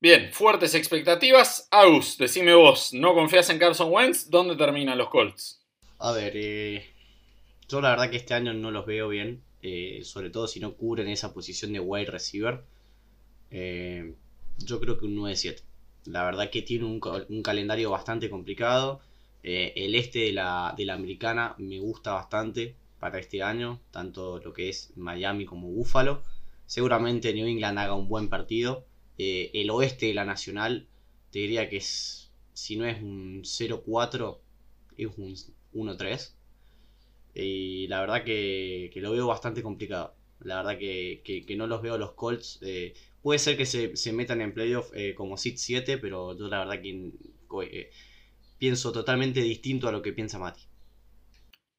Bien, 0.00 0.32
fuertes 0.32 0.74
expectativas. 0.74 1.68
Aus, 1.70 2.16
decime 2.16 2.54
vos, 2.54 2.94
¿no 2.94 3.12
confías 3.14 3.50
en 3.50 3.58
Carson 3.58 3.92
Wentz? 3.92 4.30
¿Dónde 4.30 4.56
terminan 4.56 4.96
los 4.96 5.10
Colts? 5.10 5.62
A 5.98 6.12
ver, 6.12 6.32
eh, 6.34 6.86
yo 7.68 7.82
la 7.82 7.90
verdad 7.90 8.10
que 8.10 8.16
este 8.16 8.32
año 8.32 8.54
no 8.54 8.70
los 8.70 8.86
veo 8.86 9.08
bien, 9.08 9.42
eh, 9.60 10.00
sobre 10.02 10.30
todo 10.30 10.48
si 10.48 10.58
no 10.58 10.72
cubren 10.72 11.08
esa 11.08 11.34
posición 11.34 11.74
de 11.74 11.80
wide 11.80 12.10
receiver. 12.10 12.64
Eh, 13.50 14.14
yo 14.56 14.80
creo 14.80 14.98
que 14.98 15.04
un 15.04 15.16
9-7. 15.16 15.62
La 16.06 16.24
verdad 16.24 16.48
que 16.48 16.62
tiene 16.62 16.86
un, 16.86 17.00
un 17.28 17.42
calendario 17.42 17.90
bastante 17.90 18.30
complicado. 18.30 19.00
El 19.42 19.94
este 19.94 20.20
de 20.20 20.32
la, 20.32 20.74
de 20.76 20.84
la 20.84 20.94
americana 20.94 21.54
me 21.58 21.78
gusta 21.78 22.12
bastante 22.12 22.76
para 23.00 23.18
este 23.18 23.42
año, 23.42 23.80
tanto 23.90 24.38
lo 24.38 24.52
que 24.52 24.68
es 24.68 24.92
Miami 24.94 25.46
como 25.46 25.68
Buffalo. 25.68 26.22
Seguramente 26.66 27.34
New 27.34 27.46
England 27.46 27.78
haga 27.78 27.94
un 27.94 28.08
buen 28.08 28.28
partido. 28.28 28.86
Eh, 29.18 29.50
el 29.54 29.70
oeste 29.70 30.06
de 30.06 30.14
la 30.14 30.24
Nacional, 30.24 30.86
te 31.32 31.40
diría 31.40 31.68
que 31.68 31.78
es, 31.78 32.30
si 32.52 32.76
no 32.76 32.84
es 32.84 33.02
un 33.02 33.42
0-4, 33.42 34.38
es 34.98 35.08
un 35.16 35.34
1-3. 35.74 36.34
Y 37.34 37.86
la 37.88 38.00
verdad 38.00 38.22
que, 38.22 38.92
lo 38.96 39.12
veo 39.12 39.26
bastante 39.26 39.62
complicado. 39.62 40.14
La 40.40 40.56
verdad 40.62 40.78
que, 40.78 41.44
no 41.56 41.66
los 41.66 41.82
veo 41.82 41.96
los 41.98 42.12
Colts. 42.12 42.58
Eh, 42.62 42.94
puede 43.22 43.38
ser 43.38 43.56
que 43.56 43.66
se, 43.66 44.12
metan 44.12 44.42
en 44.42 44.52
playoff 44.52 44.90
eh, 44.94 45.14
como 45.14 45.36
Seed 45.36 45.54
7, 45.56 45.98
pero 45.98 46.36
yo 46.38 46.48
la 46.48 46.58
verdad 46.60 46.82
que 46.82 47.10
pienso 48.60 48.92
totalmente 48.92 49.40
distinto 49.42 49.88
a 49.88 49.92
lo 49.92 50.02
que 50.02 50.12
piensa 50.12 50.38
Mati. 50.38 50.60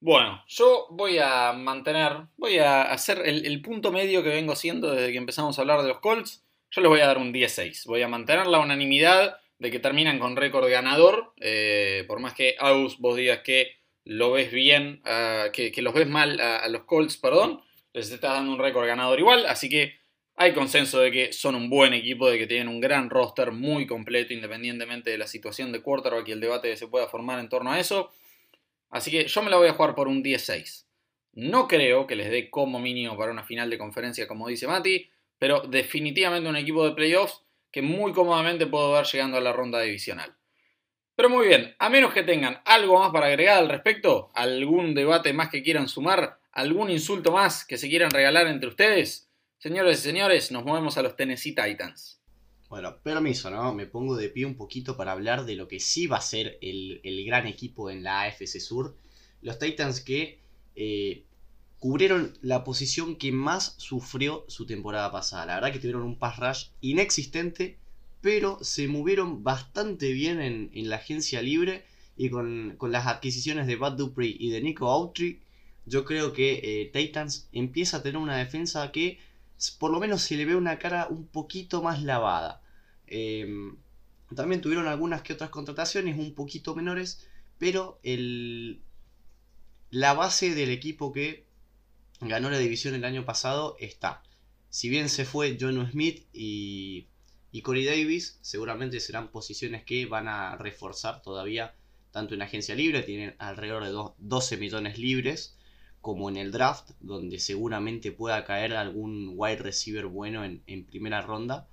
Bueno, 0.01 0.43
yo 0.47 0.87
voy 0.89 1.19
a 1.19 1.53
mantener, 1.53 2.27
voy 2.35 2.57
a 2.57 2.81
hacer 2.81 3.21
el, 3.23 3.61
punto 3.61 3.93
medio 3.93 4.21
que 4.23 4.29
vengo 4.29 4.57
siendo 4.57 4.91
desde 4.91 5.13
que 5.13 5.17
empezamos 5.17 5.57
a 5.57 5.61
hablar 5.61 5.83
de 5.83 5.87
los 5.87 5.99
Colts 5.99 6.43
yo 6.71 6.81
les 6.81 6.89
voy 6.89 7.01
a 7.01 7.07
dar 7.07 7.17
un 7.17 7.33
10-6. 7.33 7.85
Voy 7.85 8.01
a 8.01 8.07
mantener 8.07 8.47
la 8.47 8.59
unanimidad 8.59 9.37
de 9.59 9.71
que 9.71 9.79
terminan 9.79 10.19
con 10.19 10.37
récord 10.37 10.69
ganador. 10.69 11.33
Eh, 11.37 12.05
por 12.07 12.19
más 12.19 12.33
que 12.33 12.55
Aus 12.59 12.97
vos 12.97 13.17
digas 13.17 13.39
que 13.39 13.75
lo 14.05 14.31
ves 14.31 14.51
bien, 14.51 15.01
ah, 15.05 15.47
que, 15.51 15.73
los 15.81 15.93
ves 15.93 16.07
mal 16.07 16.39
a, 16.39 16.67
los 16.69 16.85
Colts, 16.85 17.17
perdón, 17.17 17.61
les 17.93 18.09
está 18.09 18.33
dando 18.33 18.53
un 18.53 18.59
récord 18.59 18.87
ganador 18.87 19.19
igual. 19.19 19.45
Así 19.47 19.69
que 19.69 19.99
hay 20.41 20.53
consenso 20.53 20.99
de 20.99 21.11
que 21.11 21.33
son 21.33 21.55
un 21.55 21.69
buen 21.69 21.93
equipo, 21.93 22.29
de 22.29 22.37
que 22.37 22.47
tienen 22.47 22.67
un 22.67 22.79
gran 22.79 23.09
roster 23.09 23.51
muy 23.51 23.87
completo, 23.87 24.33
independientemente 24.33 25.09
de 25.09 25.17
la 25.17 25.27
situación 25.27 25.71
de 25.71 25.81
quarterback 25.81 26.27
y 26.27 26.31
el 26.31 26.39
debate 26.39 26.69
que 26.69 26.77
se 26.77 26.87
pueda 26.87 27.07
formar 27.07 27.39
en 27.39 27.49
torno 27.49 27.71
a 27.71 27.79
eso. 27.79 28.11
Así 28.89 29.11
que 29.11 29.27
yo 29.27 29.41
me 29.41 29.49
la 29.49 29.57
voy 29.57 29.67
a 29.67 29.73
jugar 29.73 29.95
por 29.95 30.07
un 30.07 30.23
10-6. 30.23 30.85
No 31.33 31.67
creo 31.67 32.07
que 32.07 32.15
les 32.15 32.29
dé 32.29 32.49
como 32.49 32.79
mínimo 32.79 33.17
para 33.17 33.31
una 33.31 33.43
final 33.43 33.69
de 33.69 33.77
conferencia, 33.77 34.27
como 34.27 34.47
dice 34.47 34.67
Mati 34.67 35.09
pero 35.41 35.61
definitivamente 35.61 36.47
un 36.47 36.55
equipo 36.55 36.85
de 36.85 36.93
playoffs 36.93 37.41
que 37.71 37.81
muy 37.81 38.13
cómodamente 38.13 38.67
puedo 38.67 38.91
ver 38.91 39.05
llegando 39.05 39.37
a 39.37 39.41
la 39.41 39.51
ronda 39.51 39.81
divisional. 39.81 40.35
Pero 41.15 41.31
muy 41.31 41.47
bien, 41.47 41.75
a 41.79 41.89
menos 41.89 42.13
que 42.13 42.21
tengan 42.21 42.61
algo 42.63 42.99
más 42.99 43.09
para 43.09 43.25
agregar 43.25 43.57
al 43.57 43.67
respecto, 43.67 44.29
algún 44.35 44.93
debate 44.93 45.33
más 45.33 45.49
que 45.49 45.63
quieran 45.63 45.87
sumar, 45.87 46.37
algún 46.51 46.91
insulto 46.91 47.31
más 47.31 47.65
que 47.65 47.79
se 47.79 47.89
quieran 47.89 48.11
regalar 48.11 48.45
entre 48.45 48.69
ustedes, 48.69 49.30
señores 49.61 49.99
y 49.99 50.01
señores, 50.01 50.51
nos 50.51 50.65
movemos 50.65 50.97
a 50.97 51.03
los 51.03 51.15
Tennessee 51.15 51.53
Titans. 51.53 52.19
Bueno, 52.67 52.97
permiso, 53.03 53.51
¿no? 53.51 53.75
Me 53.75 53.85
pongo 53.85 54.17
de 54.17 54.29
pie 54.29 54.45
un 54.45 54.55
poquito 54.55 54.97
para 54.97 55.11
hablar 55.11 55.45
de 55.45 55.55
lo 55.55 55.67
que 55.67 55.79
sí 55.79 56.07
va 56.07 56.17
a 56.17 56.21
ser 56.21 56.57
el, 56.61 57.23
gran 57.27 57.45
equipo 57.45 57.91
en 57.91 58.01
la 58.01 58.21
AFC 58.21 58.59
Sur. 58.59 58.97
Los 59.43 59.59
Titans 59.59 60.01
que 60.01 60.39
eh, 60.75 61.25
cubrieron 61.77 62.35
la 62.41 62.63
posición 62.63 63.17
que 63.17 63.31
más 63.31 63.75
sufrió 63.77 64.45
su 64.47 64.65
temporada 64.65 65.11
pasada. 65.11 65.45
La 65.45 65.55
verdad 65.55 65.73
que 65.73 65.79
tuvieron 65.79 66.03
un 66.03 66.17
pass 66.17 66.39
rush 66.39 66.65
inexistente, 66.81 67.77
pero 68.19 68.57
se 68.63 68.87
movieron 68.87 69.43
bastante 69.43 70.11
bien 70.11 70.41
en, 70.41 70.89
la 70.89 70.95
agencia 70.95 71.39
libre 71.43 71.85
y 72.17 72.31
con, 72.31 72.77
las 72.89 73.05
adquisiciones 73.05 73.67
de 73.67 73.75
Bud 73.75 73.91
Dupree 73.91 74.35
y 74.39 74.49
de 74.49 74.61
Nico 74.61 74.89
Autry. 74.89 75.39
Yo 75.85 76.03
creo 76.03 76.33
que 76.33 76.61
eh, 76.63 76.89
Titans 76.91 77.47
empieza 77.51 77.97
a 77.97 78.01
tener 78.01 78.17
una 78.17 78.37
defensa 78.37 78.91
que 78.91 79.19
por 79.77 79.91
lo 79.91 79.99
menos 79.99 80.23
se 80.23 80.35
le 80.35 80.45
ve 80.45 80.55
una 80.55 80.79
cara 80.79 81.07
un 81.09 81.27
poquito 81.27 81.83
más 81.83 82.01
lavada. 82.01 82.61
Em, 83.05 83.77
también 84.35 84.61
tuvieron 84.61 84.87
algunas 84.87 85.21
que 85.21 85.33
otras 85.33 85.51
contrataciones 85.51 86.17
un 86.17 86.33
poquito 86.33 86.73
menores, 86.75 87.27
pero 87.59 87.99
el, 88.01 88.81
la 89.91 90.13
base 90.13 90.55
del 90.55 90.71
equipo 90.71 91.11
que 91.11 91.45
ganó 92.21 92.49
la 92.49 92.57
división 92.57 92.95
el 92.95 93.05
año 93.05 93.25
pasado, 93.25 93.75
está. 93.79 94.23
Si 94.69 94.89
bien 94.89 95.09
se 95.09 95.25
fue 95.25 95.57
John 95.59 95.89
Smith 95.91 96.25
y, 96.33 97.07
y 97.51 97.61
Corey 97.61 97.85
Davis, 97.85 98.39
seguramente 98.41 98.99
serán 98.99 99.29
posiciones 99.29 99.83
que 99.83 100.05
van 100.05 100.27
a 100.27 100.55
reforzar 100.55 101.21
todavía, 101.21 101.75
tanto 102.11 102.33
en 102.33 102.41
agencia 102.41 102.75
libre, 102.75 103.03
tienen 103.03 103.35
alrededor 103.37 103.83
de 103.83 104.13
12 104.17 104.57
millones 104.57 104.97
libres, 104.97 105.57
como 106.01 106.29
en 106.29 106.37
el 106.37 106.51
draft, 106.51 106.91
donde 106.99 107.39
seguramente 107.39 108.11
pueda 108.11 108.43
caer 108.43 108.73
algún 108.73 109.33
wide 109.35 109.57
receiver 109.57 110.07
bueno 110.07 110.43
en, 110.43 110.85
primera 110.85 111.21
ronda. 111.21 111.69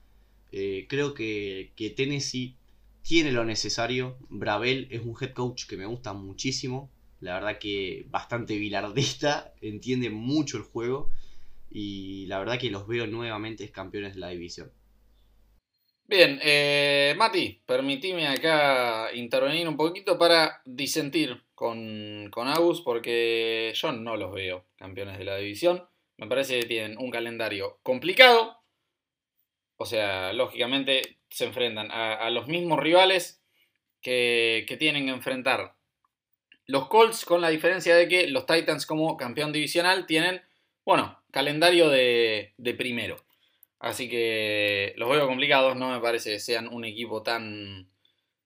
Eh, 0.53 0.87
creo 0.89 1.15
que, 1.15 1.73
Tennessee 1.97 2.57
tiene 3.03 3.33
lo 3.33 3.45
necesario. 3.45 4.19
Bravel 4.29 4.87
es 4.91 5.01
un 5.01 5.17
head 5.19 5.33
coach 5.33 5.67
que 5.67 5.79
me 5.79 5.87
gusta 5.87 6.13
muchísimo. 6.13 6.91
La 7.21 7.35
verdad 7.35 7.59
que 7.59 8.07
bastante 8.11 8.59
bilardista, 8.59 9.55
entiende 9.63 10.11
mucho 10.11 10.59
el 10.59 10.63
juego 10.63 11.11
y 11.71 12.27
la 12.27 12.39
verdad 12.39 12.59
que 12.59 12.71
los 12.71 12.87
veo 12.87 13.07
nuevamente 13.07 13.71
campeones 13.71 14.15
de 14.15 14.21
la 14.21 14.29
división. 14.29 14.71
Bien, 16.09 16.41
eh, 16.43 17.15
Mati, 17.17 17.63
permitime 17.67 18.27
acá 18.27 19.11
intervenir 19.13 19.69
un 19.69 19.77
poquito 19.77 20.19
para 20.19 20.63
disentir 20.65 21.45
con, 21.55 22.31
con 22.31 22.49
Agus 22.49 22.81
porque 22.81 23.73
yo 23.75 23.93
no 23.93 24.17
los 24.17 24.33
veo 24.33 24.65
campeones 24.77 25.19
de 25.19 25.25
la 25.25 25.37
división. 25.37 25.87
Me 26.17 26.27
parece 26.27 26.61
que 26.61 26.67
tienen 26.67 26.99
un 26.99 27.11
calendario 27.11 27.79
complicado. 27.83 28.57
O 29.77 29.85
sea, 29.85 30.33
lógicamente 30.33 31.19
se 31.29 31.45
enfrentan 31.45 31.91
a, 31.93 32.31
los 32.31 32.49
mismos 32.49 32.81
rivales 32.81 33.45
que, 34.01 34.65
que 34.67 34.77
tienen 34.77 35.05
que 35.05 35.13
enfrentar 35.13 35.77
los 36.69 36.89
Colts, 36.89 37.25
con 37.25 37.41
la 37.41 37.49
diferencia 37.49 37.97
de 37.97 38.09
que 38.09 38.29
los 38.29 38.45
Titans, 38.45 38.85
como 38.85 39.17
campeón 39.17 39.53
divisional, 39.53 40.07
tienen, 40.07 40.43
bueno, 40.85 41.19
calendario 41.31 41.89
de, 41.89 42.53
primero. 42.77 43.17
Así 43.79 44.09
que 44.09 44.95
los 44.97 45.09
veo 45.09 45.27
complicados, 45.27 45.77
no 45.77 45.91
me 45.91 46.01
parece 46.01 46.33
que 46.33 46.41
sean 46.41 46.69
un 46.69 46.85
equipo 46.85 47.23
tan, 47.23 47.89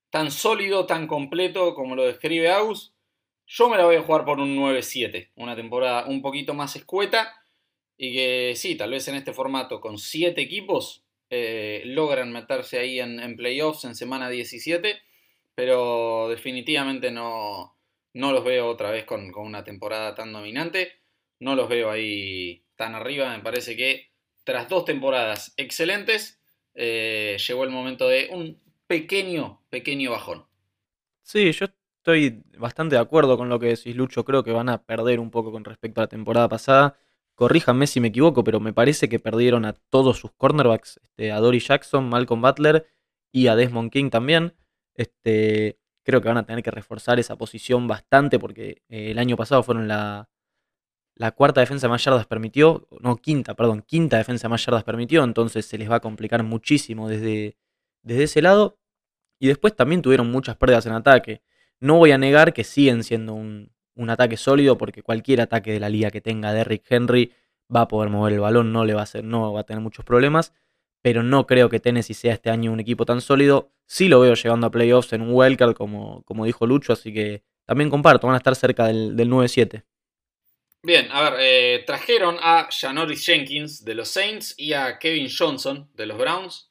tan 0.09 0.31
sólido, 0.31 0.85
tan 0.85 1.07
completo 1.07 1.73
como 1.73 1.95
lo 1.95 2.05
describe 2.05 2.51
Aus. 2.51 2.93
Yo 3.45 3.69
me 3.69 3.77
la 3.77 3.85
voy 3.85 3.95
a 3.95 4.01
jugar 4.01 4.25
por 4.25 4.39
un 4.39 4.55
9-7, 4.55 5.31
una 5.35 5.55
temporada 5.55 6.05
un 6.07 6.21
poquito 6.21 6.53
más 6.53 6.75
escueta 6.75 7.33
y 7.97 8.13
que 8.13 8.53
sí, 8.55 8.75
tal 8.75 8.91
vez 8.91 9.07
en 9.07 9.15
este 9.15 9.33
formato 9.33 9.81
con 9.81 9.97
7 9.97 10.39
equipos 10.41 11.03
eh, 11.29 11.81
logran 11.85 12.31
meterse 12.31 12.79
ahí 12.79 12.99
en, 12.99 13.19
en 13.19 13.35
playoffs 13.35 13.85
en 13.85 13.95
semana 13.95 14.29
17, 14.29 15.01
pero 15.55 16.29
definitivamente 16.29 17.11
no, 17.11 17.75
no 18.13 18.31
los 18.31 18.43
veo 18.43 18.67
otra 18.67 18.91
vez 18.91 19.05
con, 19.05 19.31
una 19.35 19.63
temporada 19.63 20.15
tan 20.15 20.31
dominante. 20.31 20.93
No 21.39 21.55
los 21.55 21.67
veo 21.67 21.89
ahí 21.91 22.63
tan 22.75 22.95
arriba. 22.95 23.35
Me 23.35 23.43
parece 23.43 23.75
que 23.75 24.11
tras 24.43 24.69
dos 24.69 24.85
temporadas 24.85 25.53
excelentes, 25.57 26.39
eh, 26.73 27.37
llegó 27.47 27.63
el 27.63 27.69
momento 27.69 28.07
de 28.07 28.29
un 28.31 28.59
pequeño, 28.87 29.61
pequeño 29.69 30.11
bajón. 30.11 30.45
Sí, 31.21 31.51
yo 31.51 31.67
estoy 31.97 32.43
bastante 32.57 32.95
de 32.95 33.01
acuerdo 33.01 33.37
con 33.37 33.49
lo 33.49 33.59
que 33.59 33.67
decís, 33.67 33.95
Lucho. 33.95 34.25
Creo 34.25 34.43
que 34.43 34.51
van 34.51 34.69
a 34.69 34.83
perder 34.83 35.19
un 35.19 35.31
poco 35.31 35.51
con 35.51 35.63
respecto 35.63 36.01
a 36.01 36.03
la 36.03 36.09
temporada 36.09 36.49
pasada. 36.49 36.97
Corríjanme 37.35 37.87
si 37.87 37.99
me 37.99 38.09
equivoco, 38.09 38.43
pero 38.43 38.59
me 38.59 38.73
parece 38.73 39.09
que 39.09 39.19
perdieron 39.19 39.65
a 39.65 39.73
todos 39.73 40.19
sus 40.19 40.31
cornerbacks, 40.31 40.99
este, 41.01 41.31
a 41.31 41.39
Dory 41.39 41.59
Jackson, 41.59 42.09
Malcolm 42.09 42.41
Butler 42.41 42.87
y 43.31 43.47
a 43.47 43.55
Desmond 43.55 43.91
King 43.91 44.09
también. 44.09 44.53
Este, 44.93 45.79
creo 46.03 46.21
que 46.21 46.27
van 46.27 46.37
a 46.37 46.45
tener 46.45 46.63
que 46.63 46.71
reforzar 46.71 47.19
esa 47.19 47.37
posición 47.37 47.87
bastante 47.87 48.37
porque 48.37 48.83
eh, 48.89 49.11
el 49.11 49.17
año 49.17 49.35
pasado 49.35 49.63
fueron 49.63 49.87
la, 49.87 50.29
la 51.15 51.31
cuarta 51.31 51.61
defensa 51.61 51.87
más 51.87 52.03
yardas 52.03 52.25
permitió, 52.25 52.87
no, 52.99 53.17
quinta, 53.17 53.55
perdón, 53.55 53.81
quinta 53.81 54.17
defensa 54.17 54.49
más 54.49 54.65
yardas 54.65 54.83
permitió, 54.83 55.23
entonces 55.23 55.65
se 55.65 55.77
les 55.77 55.89
va 55.89 55.95
a 55.97 55.99
complicar 55.99 56.43
muchísimo 56.43 57.07
desde, 57.07 57.57
desde 58.01 58.23
ese 58.23 58.41
lado. 58.41 58.79
Y 59.39 59.47
después 59.47 59.75
también 59.75 60.01
tuvieron 60.01 60.31
muchas 60.31 60.55
pérdidas 60.57 60.85
en 60.85 60.93
ataque. 60.93 61.41
No 61.79 61.97
voy 61.97 62.11
a 62.11 62.17
negar 62.17 62.53
que 62.53 62.63
siguen 62.63 63.03
siendo 63.03 63.33
un, 63.33 63.71
un 63.95 64.09
ataque 64.09 64.37
sólido 64.37 64.77
porque 64.77 65.03
cualquier 65.03 65.41
ataque 65.41 65.71
de 65.73 65.79
la 65.79 65.89
liga 65.89 66.11
que 66.11 66.21
tenga 66.21 66.53
Derrick 66.53 66.85
Henry 66.89 67.33
va 67.73 67.81
a 67.81 67.87
poder 67.87 68.09
mover 68.09 68.33
el 68.33 68.39
balón, 68.39 68.71
no 68.71 68.85
le 68.85 68.93
va 68.93 69.01
a 69.01 69.03
hacer, 69.03 69.23
no 69.23 69.53
va 69.53 69.61
a 69.61 69.63
tener 69.65 69.81
muchos 69.81 70.05
problemas 70.05 70.53
pero 71.03 71.21
no 71.21 71.45
creo 71.45 71.69
que 71.69 71.81
Tennessee 71.81 72.13
sea 72.13 72.33
este 72.33 72.49
año 72.49 72.71
un 72.71 72.79
equipo 72.79 73.05
tan 73.05 73.19
sólido. 73.19 73.73
Sí 73.85 74.07
lo 74.07 74.21
veo 74.21 74.35
llegando 74.35 74.67
a 74.67 74.71
playoffs 74.71 75.11
en 75.11 75.21
un 75.21 75.31
wildcard, 75.33 75.73
como, 75.73 76.23
como 76.23 76.45
dijo 76.45 76.65
Lucho, 76.65 76.93
así 76.93 77.13
que 77.13 77.43
también 77.65 77.89
comparto, 77.89 78.25
van 78.25 78.35
a 78.35 78.37
estar 78.37 78.55
cerca 78.55 78.87
del, 78.87 79.17
9-7. 79.17 79.83
Bien, 80.85 81.07
a 81.11 81.29
ver, 81.29 81.39
eh, 81.39 81.83
trajeron 81.85 82.37
a 82.41 82.67
Janoris 82.69 83.25
Jenkins 83.25 83.85
de 83.85 83.95
los 83.95 84.09
Saints 84.09 84.53
y 84.57 84.73
a 84.73 84.99
Kevin 84.99 85.29
Johnson 85.35 85.89
de 85.93 86.05
los 86.05 86.17
Browns, 86.17 86.69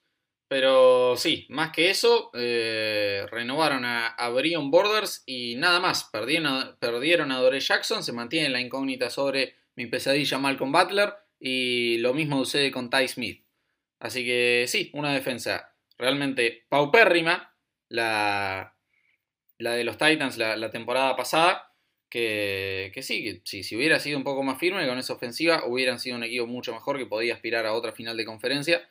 Pero 0.49 1.17
sí, 1.17 1.47
más 1.51 1.73
que 1.73 1.89
eso, 1.91 2.31
eh, 2.35 3.27
renovaron 3.31 3.85
a, 3.87 4.09
a 4.09 4.29
Brion 4.31 4.71
Borders 4.71 5.23
y 5.27 5.57
nada 5.57 5.81
más. 5.81 6.05
Perdieron 6.13 6.47
a, 6.47 6.79
perdieron 6.79 7.33
a 7.33 7.39
Dore 7.41 7.61
Jackson, 7.61 8.03
se 8.05 8.13
mantiene 8.13 8.51
la 8.51 8.61
incógnita 8.61 9.09
sobre 9.11 9.57
mi 9.77 9.87
pesadilla 9.87 10.39
Malcolm 10.39 10.73
Butler 10.73 11.15
y 11.41 11.99
lo 11.99 12.13
mismo 12.15 12.39
sucede 12.45 12.71
con 12.71 12.91
Ty 12.91 13.09
Smith. 13.09 13.47
Así 14.01 14.25
que 14.25 14.67
sí, 14.69 14.91
una 14.95 15.13
defensa 15.15 15.75
realmente 15.99 16.67
paupérrima, 16.69 17.55
la, 17.89 18.77
la 19.59 19.73
de 19.73 19.85
los 19.85 19.99
Titans 19.99 20.39
la, 20.39 20.57
la 20.57 20.71
temporada 20.71 21.17
pasada, 21.17 21.72
que, 22.13 22.91
que 22.93 23.03
sí, 23.03 23.25
que 23.25 23.41
sí, 23.43 23.63
si 23.63 23.75
hubiera 23.75 23.99
sido 23.99 24.19
un 24.19 24.25
poco 24.25 24.43
más 24.43 24.59
firme 24.59 24.87
con 24.87 24.99
esa 24.99 25.15
ofensiva, 25.15 25.65
hubieran 25.67 25.99
sido 25.99 26.17
un 26.17 26.25
equipo 26.25 26.47
mucho 26.47 26.75
mejor 26.75 26.99
que 26.99 27.07
podía 27.07 27.33
aspirar 27.33 27.65
a 27.65 27.73
otra 27.73 27.93
final 27.93 28.19
de 28.19 28.27
conferencia. 28.27 28.87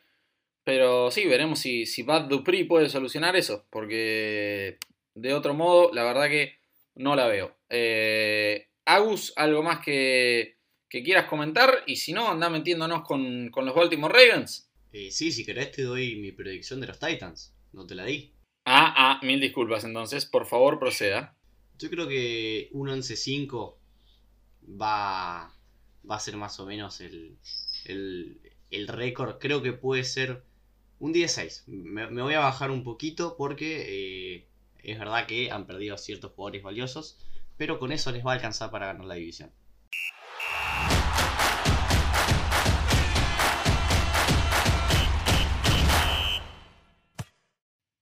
Pero 0.63 1.11
sí, 1.11 1.25
veremos 1.25 1.59
si, 1.59 1.85
si 1.85 2.01
Bad 2.01 2.23
Dupri 2.23 2.63
puede 2.63 2.89
solucionar 2.89 3.35
eso, 3.35 3.67
porque 3.69 4.79
de 5.13 5.33
otro 5.35 5.53
modo, 5.53 5.91
la 5.93 6.03
verdad 6.03 6.29
que 6.29 6.55
no 6.95 7.15
la 7.15 7.27
veo. 7.27 7.55
Eh, 7.69 8.69
Agus, 8.85 9.33
algo 9.35 9.61
más 9.61 9.85
que, 9.85 10.57
que 10.89 11.03
quieras 11.03 11.27
comentar, 11.27 11.83
y 11.85 11.97
si 11.97 12.13
no, 12.13 12.27
anda 12.27 12.49
metiéndonos 12.49 13.03
con, 13.03 13.51
con 13.51 13.67
los 13.67 13.75
Baltimore 13.75 14.11
Ravens. 14.11 14.71
Eh, 14.93 15.11
sí, 15.11 15.31
si 15.31 15.45
querés 15.45 15.71
te 15.71 15.83
doy 15.83 16.15
mi 16.15 16.31
predicción 16.31 16.81
de 16.81 16.87
los 16.87 16.97
Titans. 16.97 17.55
No 17.71 17.85
te 17.85 17.93
la 17.93 18.05
di. 18.05 18.33
Ah, 18.65 18.93
ah, 18.97 19.19
mil 19.23 19.39
disculpas 19.39 19.83
entonces, 19.83 20.25
por 20.25 20.47
favor 20.47 20.79
proceda. 20.79 21.37
Yo 21.81 21.89
creo 21.89 22.07
que 22.07 22.69
un 22.73 22.89
11-5 22.89 23.75
va, 24.79 25.45
a 25.45 26.19
ser 26.19 26.37
más 26.37 26.59
o 26.59 26.67
menos 26.67 27.01
el, 27.01 27.39
récord. 28.87 29.39
Creo 29.39 29.63
que 29.63 29.73
puede 29.73 30.03
ser 30.03 30.43
un 30.99 31.11
16. 31.11 31.63
Me, 31.65 32.05
me 32.11 32.21
voy 32.21 32.35
a 32.35 32.39
bajar 32.39 32.69
un 32.69 32.83
poquito 32.83 33.35
porque 33.35 34.35
eh, 34.35 34.47
es 34.83 34.99
verdad 34.99 35.25
que 35.25 35.49
han 35.49 35.65
perdido 35.65 35.97
ciertos 35.97 36.33
jugadores 36.33 36.61
valiosos, 36.61 37.17
pero 37.57 37.79
con 37.79 37.91
eso 37.91 38.11
les 38.11 38.23
va 38.23 38.33
a 38.33 38.35
alcanzar 38.35 38.69
para 38.69 38.85
ganar 38.85 39.05
la 39.05 39.15
división. 39.15 39.51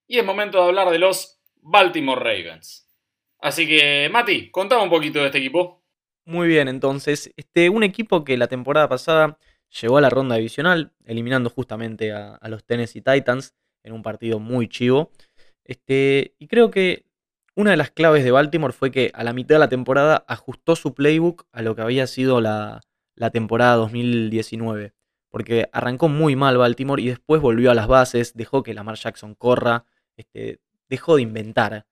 Y 0.06 0.18
es 0.18 0.26
momento 0.26 0.58
de 0.58 0.66
hablar 0.66 0.90
de 0.90 1.00
los 1.00 1.40
Baltimore 1.62 2.20
Ravens. 2.20 2.89
Así 3.40 3.68
que, 3.68 4.10
Mati, 4.12 4.50
contame 4.52 4.84
un 4.84 4.90
poquito 4.90 5.20
de 5.20 5.28
este 5.28 5.38
equipo. 5.38 5.82
Muy 6.26 6.48
bien, 6.48 6.68
entonces, 6.68 7.32
este, 7.38 7.70
un 7.70 7.84
equipo 7.84 8.24
que 8.24 8.38
la 8.38 8.48
temporada 8.48 8.88
pasada 8.88 9.38
llegó 9.82 9.98
a 9.98 10.02
la 10.02 10.10
ronda 10.10 10.36
divisional, 10.36 10.94
eliminando 11.06 11.50
justamente 11.50 12.12
a, 12.12 12.36
a 12.36 12.50
los 12.50 12.66
Tennessee 12.66 13.02
Titans 13.02 13.56
en 13.84 13.94
un 13.94 14.04
partido 14.04 14.40
muy 14.40 14.68
chivo. 14.68 15.12
Este, 15.64 16.36
y 16.40 16.48
creo 16.48 16.72
que 16.72 17.06
una 17.56 17.72
de 17.72 17.78
las 17.78 17.92
claves 17.92 18.24
de 18.24 18.32
Baltimore 18.32 18.74
fue 18.74 18.92
que 18.92 19.12
a 19.14 19.24
la 19.24 19.34
mitad 19.34 19.56
de 19.56 19.60
la 19.60 19.70
temporada 19.70 20.24
ajustó 20.28 20.76
su 20.76 20.94
playbook 20.94 21.46
a 21.52 21.62
lo 21.62 21.76
que 21.76 21.82
había 21.82 22.08
sido 22.08 22.42
la, 22.42 22.82
la 23.16 23.32
temporada 23.32 23.76
2019. 23.76 24.94
Porque 25.30 25.70
arrancó 25.74 26.08
muy 26.08 26.36
mal 26.36 26.58
Baltimore 26.58 27.02
y 27.02 27.08
después 27.08 27.42
volvió 27.42 27.70
a 27.70 27.76
las 27.76 27.88
bases, 27.88 28.34
dejó 28.36 28.64
que 28.64 28.74
Lamar 28.74 28.96
Jackson 28.96 29.36
corra, 29.36 29.86
este, 30.18 30.60
dejó 30.88 31.18
de 31.18 31.22
inventar. 31.22 31.86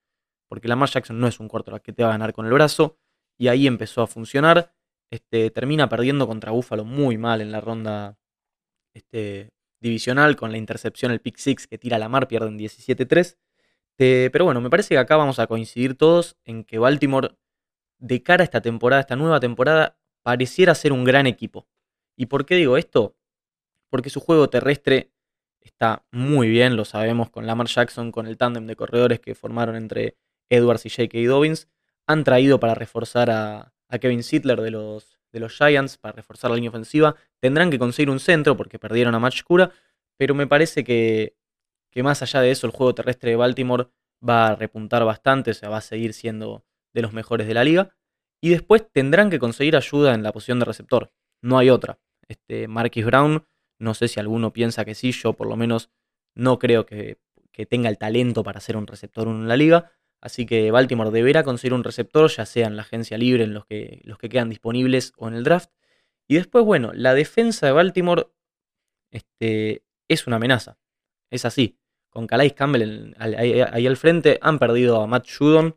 Porque 0.48 0.68
Lamar 0.68 0.90
Jackson 0.90 1.20
no 1.20 1.28
es 1.28 1.40
un 1.40 1.48
quarterback 1.48 1.84
que 1.84 1.94
te 1.94 2.04
va 2.04 2.10
a 2.10 2.14
ganar 2.14 2.34
con 2.34 2.46
el 2.46 2.54
brazo. 2.54 2.98
Y 3.38 3.50
ahí 3.50 3.68
empezó 3.68 4.02
a 4.02 4.08
funcionar. 4.08 4.74
Este, 5.10 5.52
termina 5.52 5.88
perdiendo 5.90 6.28
contra 6.28 6.52
Buffalo 6.52 6.84
muy 6.84 7.18
mal 7.18 7.42
en 7.42 7.52
la 7.52 7.62
ronda 7.62 8.18
este, 8.94 9.52
divisional 9.80 10.36
con 10.36 10.52
la 10.52 10.58
intercepción, 10.58 11.12
el 11.12 11.22
pick 11.22 11.38
six 11.38 11.68
que 11.68 11.78
tira 11.78 11.98
Lamar, 11.98 12.28
pierden 12.28 12.58
17-3. 12.58 13.38
Eh, 14.00 14.30
pero 14.32 14.46
bueno, 14.46 14.62
me 14.62 14.70
parece 14.70 14.90
que 14.90 15.00
acá 15.00 15.18
vamos 15.18 15.40
a 15.40 15.48
coincidir 15.48 15.96
todos 15.96 16.38
en 16.46 16.64
que 16.64 16.78
Baltimore, 16.78 17.36
de 18.00 18.22
cara 18.22 18.44
a 18.44 18.46
esta 18.46 18.62
temporada, 18.62 19.02
esta 19.02 19.16
nueva 19.16 19.40
temporada, 19.40 19.98
pareciera 20.22 20.76
ser 20.76 20.94
un 20.94 21.04
gran 21.04 21.26
equipo. 21.26 21.68
¿Y 22.16 22.28
por 22.28 22.46
qué 22.46 22.56
digo 22.56 22.78
esto? 22.78 23.16
Porque 23.90 24.10
su 24.10 24.20
juego 24.20 24.50
terrestre 24.50 25.12
está 25.62 26.06
muy 26.12 26.50
bien, 26.50 26.76
lo 26.76 26.86
sabemos 26.86 27.30
con 27.30 27.48
Lamar 27.48 27.68
Jackson, 27.68 28.12
con 28.12 28.28
el 28.28 28.38
tándem 28.38 28.68
de 28.68 28.76
corredores 28.76 29.20
que 29.20 29.36
formaron 29.36 29.76
entre 29.76 30.18
Edwards 30.50 30.86
y 30.86 30.90
J.K. 30.90 31.20
Dobbins. 31.28 31.68
Han 32.08 32.24
traído 32.24 32.60
para 32.60 32.76
reforzar 32.76 33.30
a, 33.30 33.74
Kevin 34.02 34.24
Sittler 34.24 34.62
de 34.62 34.72
los, 34.72 35.20
de 35.32 35.40
los 35.40 35.54
Giants, 35.56 35.98
para 35.98 36.14
reforzar 36.14 36.52
la 36.52 36.56
línea 36.56 36.70
ofensiva. 36.70 37.16
Tendrán 37.40 37.70
que 37.70 37.80
conseguir 37.80 38.10
un 38.10 38.20
centro 38.20 38.58
porque 38.58 38.80
perdieron 38.80 39.16
a 39.16 39.20
Match 39.20 39.44
Cura, 39.44 39.72
pero 40.18 40.36
me 40.36 40.48
parece 40.48 40.84
que, 40.84 41.38
que 41.92 42.04
más 42.04 42.22
allá 42.22 42.42
de 42.42 42.52
eso, 42.52 42.68
el 42.68 42.74
juego 42.74 42.96
terrestre 42.96 43.32
de 43.32 43.38
Baltimore 43.38 43.90
va 44.28 44.48
a 44.48 44.56
repuntar 44.56 45.06
bastante, 45.06 45.52
o 45.52 45.54
sea, 45.54 45.70
va 45.70 45.78
a 45.78 45.82
seguir 45.82 46.14
siendo 46.14 46.66
de 46.94 47.02
los 47.02 47.14
mejores 47.14 47.48
de 47.48 47.54
la 47.54 47.64
liga. 47.64 47.96
Y 48.42 48.50
después 48.50 48.86
tendrán 48.92 49.30
que 49.30 49.40
conseguir 49.40 49.76
ayuda 49.76 50.14
en 50.14 50.24
la 50.24 50.32
posición 50.32 50.60
de 50.60 50.66
receptor. 50.66 51.12
No 51.42 51.58
hay 51.58 51.70
otra. 51.70 52.00
Este, 52.28 52.68
Marquis 52.68 53.06
Brown, 53.06 53.46
no 53.80 53.94
sé 53.94 54.08
si 54.08 54.20
alguno 54.20 54.54
piensa 54.54 54.86
que 54.86 54.96
sí, 54.96 55.12
yo 55.12 55.34
por 55.34 55.48
lo 55.48 55.56
menos 55.56 55.90
no 56.36 56.60
creo 56.60 56.86
que, 56.86 57.20
que 57.52 57.66
tenga 57.66 57.90
el 57.90 57.98
talento 57.98 58.44
para 58.44 58.60
ser 58.60 58.78
un 58.78 58.88
receptor 58.88 59.28
en 59.28 59.48
la 59.48 59.58
liga. 59.58 59.92
Así 60.22 60.46
que 60.46 60.72
Baltimore 60.72 61.12
deberá 61.12 61.44
conseguir 61.44 61.74
un 61.74 61.84
receptor, 61.84 62.30
ya 62.30 62.46
sea 62.46 62.68
en 62.68 62.76
la 62.76 62.82
agencia 62.82 63.18
libre, 63.18 63.44
en 63.44 63.54
los 63.54 63.66
que, 63.66 64.02
los 64.04 64.18
que 64.18 64.30
quedan 64.30 64.50
disponibles 64.50 65.14
o 65.18 65.28
en 65.28 65.36
el 65.36 65.44
draft. 65.44 65.70
Y 66.28 66.36
después, 66.36 66.66
bueno, 66.66 66.92
la 66.94 67.14
defensa 67.14 67.68
de 67.68 67.72
Baltimore 67.72 68.28
este, 69.12 69.84
es 70.08 70.28
una 70.28 70.38
amenaza. 70.38 70.78
Es 71.30 71.46
así. 71.46 71.80
Con 72.10 72.26
Calais 72.26 72.54
Campbell 72.54 73.14
ahí 73.20 73.86
al 73.86 73.98
frente 73.98 74.40
han 74.42 74.60
perdido 74.60 75.02
a 75.02 75.08
Matt 75.08 75.28
Judon. 75.30 75.76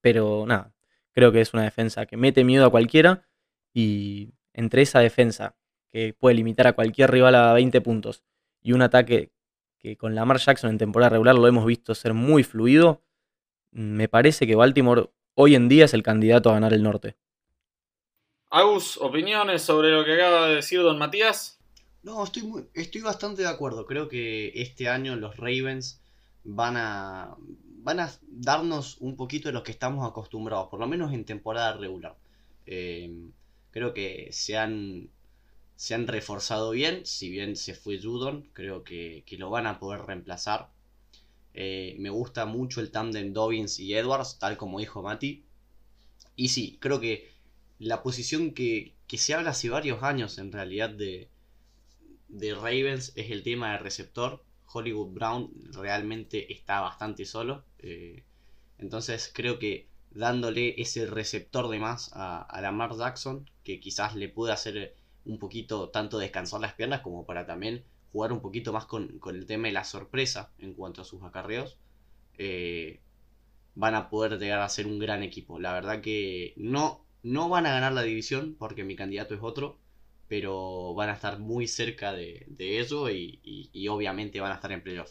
Pero 0.00 0.44
nada, 0.46 0.74
creo 1.12 1.32
que 1.32 1.42
es 1.42 1.52
una 1.52 1.64
defensa 1.64 2.06
que 2.06 2.16
mete 2.16 2.44
miedo 2.44 2.64
a 2.64 2.70
cualquiera. 2.70 3.28
Y 3.74 4.32
entre 4.52 4.82
esa 4.82 5.00
defensa 5.00 5.56
que 5.90 6.14
puede 6.14 6.36
limitar 6.36 6.66
a 6.66 6.72
cualquier 6.72 7.10
rival 7.10 7.34
a 7.34 7.52
20 7.52 7.80
puntos 7.80 8.24
y 8.62 8.72
un 8.72 8.82
ataque 8.82 9.32
que 9.78 9.96
con 9.96 10.14
Lamar 10.14 10.38
Jackson 10.38 10.70
en 10.70 10.78
temporada 10.78 11.10
regular 11.10 11.34
lo 11.34 11.46
hemos 11.46 11.66
visto 11.66 11.94
ser 11.94 12.14
muy 12.14 12.44
fluido, 12.44 13.02
me 13.72 14.08
parece 14.08 14.46
que 14.46 14.56
Baltimore 14.56 15.10
hoy 15.34 15.54
en 15.54 15.68
día 15.68 15.84
es 15.84 15.94
el 15.94 16.02
candidato 16.02 16.50
a 16.50 16.54
ganar 16.54 16.72
el 16.72 16.82
norte. 16.82 17.16
Agus, 18.50 18.96
opiniones 18.96 19.62
sobre 19.62 19.90
lo 19.90 20.04
que 20.04 20.14
acaba 20.14 20.48
de 20.48 20.56
decir 20.56 20.80
Don 20.80 20.98
Matías. 20.98 21.60
No, 22.02 22.24
estoy, 22.24 22.42
muy, 22.42 22.68
estoy 22.74 23.00
bastante 23.00 23.42
de 23.42 23.48
acuerdo. 23.48 23.86
Creo 23.86 24.08
que 24.08 24.52
este 24.54 24.88
año 24.88 25.14
los 25.16 25.36
Ravens 25.36 26.02
van 26.42 26.76
a, 26.76 27.36
van 27.38 28.00
a 28.00 28.10
darnos 28.28 28.96
un 29.00 29.16
poquito 29.16 29.48
de 29.48 29.52
lo 29.52 29.62
que 29.62 29.72
estamos 29.72 30.08
acostumbrados, 30.08 30.68
por 30.68 30.80
lo 30.80 30.88
menos 30.88 31.12
en 31.12 31.24
temporada 31.24 31.76
regular. 31.76 32.16
Eh, 32.66 33.30
creo 33.70 33.94
que 33.94 34.28
se 34.32 34.56
han, 34.56 35.10
se 35.76 35.94
han 35.94 36.08
reforzado 36.08 36.70
bien, 36.70 37.06
si 37.06 37.30
bien 37.30 37.54
se 37.54 37.74
fue 37.74 38.00
Judon, 38.02 38.48
creo 38.52 38.82
que, 38.82 39.22
que 39.26 39.36
lo 39.36 39.50
van 39.50 39.66
a 39.66 39.78
poder 39.78 40.02
reemplazar. 40.02 40.70
Eh, 41.54 41.96
me 41.98 42.10
gusta 42.10 42.46
mucho 42.46 42.80
el 42.80 42.90
tándem 42.90 43.32
Dobbins 43.32 43.78
y 43.80 43.94
Edwards, 43.94 44.38
tal 44.38 44.56
como 44.56 44.78
dijo 44.78 45.02
Mati. 45.02 45.44
Y 46.36 46.48
sí, 46.48 46.78
creo 46.80 47.00
que 47.00 47.28
la 47.78 48.02
posición 48.02 48.52
que, 48.52 48.94
que 49.06 49.18
se 49.18 49.34
habla 49.34 49.50
hace 49.50 49.70
varios 49.70 50.02
años 50.02 50.38
en 50.38 50.52
realidad 50.52 50.90
de, 50.90 51.28
de 52.28 52.54
Ravens 52.54 53.12
es 53.16 53.30
el 53.30 53.42
tema 53.42 53.72
de 53.72 53.78
receptor. 53.78 54.42
Hollywood 54.72 55.12
Brown 55.12 55.50
realmente 55.72 56.52
está 56.52 56.80
bastante 56.80 57.24
solo. 57.24 57.64
eh, 57.78 58.22
entonces 58.78 59.30
creo 59.34 59.58
que 59.58 59.88
dándole 60.10 60.80
ese 60.80 61.06
receptor 61.06 61.68
de 61.68 61.78
más 61.78 62.10
a, 62.14 62.40
a 62.42 62.60
Lamar 62.60 62.96
Jackson, 62.96 63.48
que 63.64 63.78
quizás 63.80 64.16
le 64.16 64.28
pueda 64.28 64.54
hacer 64.54 64.96
un 65.24 65.38
poquito 65.38 65.90
tanto 65.90 66.18
descansar 66.18 66.60
las 66.60 66.74
piernas 66.74 67.00
como 67.02 67.26
para 67.26 67.46
también 67.46 67.84
jugar 68.12 68.32
un 68.32 68.40
poquito 68.40 68.72
más 68.72 68.86
con, 68.86 69.18
con 69.18 69.36
el 69.36 69.46
tema 69.46 69.68
de 69.68 69.72
la 69.74 69.84
sorpresa 69.84 70.52
en 70.58 70.74
cuanto 70.74 71.02
a 71.02 71.04
sus 71.04 71.22
acarreos, 71.22 71.78
eh, 72.38 73.00
van 73.74 73.94
a 73.94 74.10
poder 74.10 74.38
llegar 74.38 74.60
a 74.60 74.68
ser 74.68 74.86
un 74.86 74.98
gran 74.98 75.22
equipo. 75.22 75.58
La 75.58 75.72
verdad 75.74 76.00
que 76.02 76.54
no, 76.56 77.04
no 77.22 77.48
van 77.48 77.66
a 77.66 77.72
ganar 77.72 77.92
la 77.92 78.02
división 78.02 78.56
porque 78.58 78.84
mi 78.84 78.96
candidato 78.96 79.34
es 79.34 79.40
otro, 79.42 79.78
pero 80.28 80.94
van 80.94 81.10
a 81.10 81.14
estar 81.14 81.38
muy 81.40 81.66
cerca 81.68 82.12
de, 82.12 82.46
de 82.48 82.80
eso 82.80 83.10
y, 83.10 83.40
y- 83.42 83.88
obviamente 83.88 84.40
van 84.40 84.52
a 84.52 84.56
estar 84.56 84.72
en 84.72 84.82
playoff. 84.82 85.10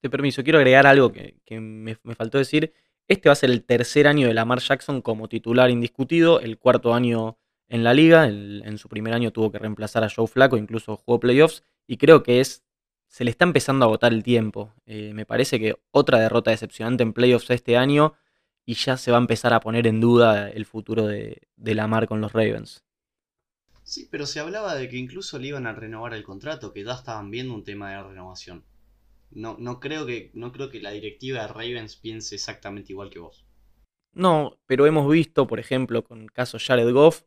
Te 0.00 0.10
permiso, 0.10 0.44
quiero 0.44 0.58
agregar 0.58 0.86
algo 0.86 1.12
que, 1.12 1.38
que 1.44 1.60
me, 1.60 1.96
me 2.02 2.14
faltó 2.14 2.38
decir. 2.38 2.72
Este 3.08 3.28
va 3.28 3.32
a 3.32 3.36
ser 3.36 3.50
el 3.50 3.64
tercer 3.64 4.06
año 4.06 4.28
de 4.28 4.34
Lamar 4.34 4.60
Jackson 4.60 5.00
como 5.02 5.28
titular 5.28 5.70
indiscutido, 5.70 6.40
el 6.40 6.58
cuarto 6.58 6.94
año 6.94 7.38
en 7.68 7.82
la 7.84 7.94
liga. 7.94 8.26
en 8.28 8.78
su 8.78 8.88
primer 8.88 9.14
año 9.14 9.32
tuvo 9.32 9.50
que 9.50 9.58
reemplazar 9.58 10.04
a 10.04 10.10
Joe 10.10 10.26
Flaco, 10.26 10.56
incluso 10.56 10.96
jugó 10.98 11.18
playoffs. 11.20 11.64
Y 11.88 11.96
creo 11.96 12.22
que 12.22 12.38
es. 12.38 12.64
Se 13.08 13.24
le 13.24 13.30
está 13.30 13.44
empezando 13.44 13.84
a 13.84 13.88
agotar 13.88 14.12
el 14.12 14.22
tiempo. 14.22 14.74
Eh, 14.84 15.12
me 15.14 15.24
parece 15.26 15.58
que 15.58 15.74
otra 15.90 16.20
derrota 16.20 16.50
decepcionante 16.52 17.02
en 17.02 17.14
playoffs 17.14 17.50
este 17.50 17.76
año. 17.76 18.14
Y 18.64 18.74
ya 18.74 18.98
se 18.98 19.10
va 19.10 19.16
a 19.16 19.20
empezar 19.20 19.54
a 19.54 19.60
poner 19.60 19.86
en 19.86 19.98
duda 19.98 20.50
el 20.50 20.66
futuro 20.66 21.06
de, 21.06 21.48
de 21.56 21.74
Lamar 21.74 22.06
con 22.06 22.20
los 22.20 22.32
Ravens. 22.34 22.84
Sí, 23.82 24.06
pero 24.10 24.26
se 24.26 24.40
hablaba 24.40 24.74
de 24.74 24.90
que 24.90 24.98
incluso 24.98 25.38
le 25.38 25.48
iban 25.48 25.66
a 25.66 25.72
renovar 25.72 26.12
el 26.12 26.22
contrato, 26.22 26.74
que 26.74 26.84
ya 26.84 26.92
estaban 26.92 27.30
viendo 27.30 27.54
un 27.54 27.64
tema 27.64 27.90
de 27.90 28.02
renovación. 28.02 28.66
no, 29.30 29.56
no, 29.58 29.80
creo 29.80 30.04
que, 30.04 30.30
no 30.34 30.52
creo 30.52 30.68
que 30.68 30.80
la 30.80 30.90
directiva 30.90 31.40
de 31.40 31.48
Ravens 31.48 31.96
piense 31.96 32.34
exactamente 32.34 32.92
igual 32.92 33.08
que 33.08 33.18
vos. 33.20 33.46
No, 34.12 34.58
pero 34.66 34.84
hemos 34.86 35.10
visto, 35.10 35.46
por 35.46 35.58
ejemplo, 35.58 36.04
con 36.04 36.20
el 36.20 36.32
caso 36.32 36.58
Jared 36.60 36.92
Goff, 36.92 37.22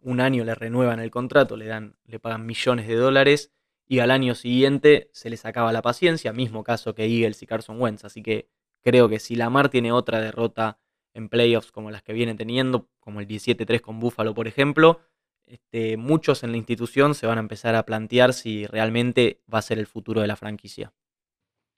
un 0.00 0.20
año 0.20 0.44
le 0.44 0.54
renuevan 0.54 1.00
el 1.00 1.10
contrato, 1.10 1.56
le 1.56 1.66
dan, 1.66 1.96
le 2.06 2.18
pagan 2.18 2.46
millones 2.46 2.88
de 2.88 2.94
dólares 2.94 3.52
y 3.86 3.98
al 4.00 4.10
año 4.10 4.34
siguiente 4.34 5.10
se 5.12 5.30
les 5.30 5.44
acaba 5.44 5.72
la 5.72 5.82
paciencia, 5.82 6.32
mismo 6.32 6.64
caso 6.64 6.94
que 6.94 7.04
Eagles 7.04 7.42
y 7.42 7.46
Carson 7.46 7.80
Wentz. 7.80 8.04
Así 8.04 8.22
que 8.22 8.48
creo 8.82 9.08
que 9.08 9.18
si 9.18 9.36
Lamar 9.36 9.68
tiene 9.68 9.92
otra 9.92 10.20
derrota 10.20 10.78
en 11.12 11.28
playoffs 11.28 11.70
como 11.70 11.90
las 11.90 12.02
que 12.02 12.12
viene 12.12 12.34
teniendo, 12.34 12.88
como 13.00 13.20
el 13.20 13.28
17-3 13.28 13.80
con 13.80 14.00
Buffalo, 14.00 14.34
por 14.34 14.48
ejemplo, 14.48 15.00
este, 15.46 15.96
muchos 15.96 16.42
en 16.42 16.52
la 16.52 16.56
institución 16.56 17.14
se 17.14 17.26
van 17.26 17.38
a 17.38 17.42
empezar 17.42 17.74
a 17.74 17.84
plantear 17.84 18.32
si 18.32 18.66
realmente 18.66 19.40
va 19.52 19.58
a 19.58 19.62
ser 19.62 19.78
el 19.78 19.86
futuro 19.86 20.20
de 20.20 20.26
la 20.26 20.36
franquicia. 20.36 20.92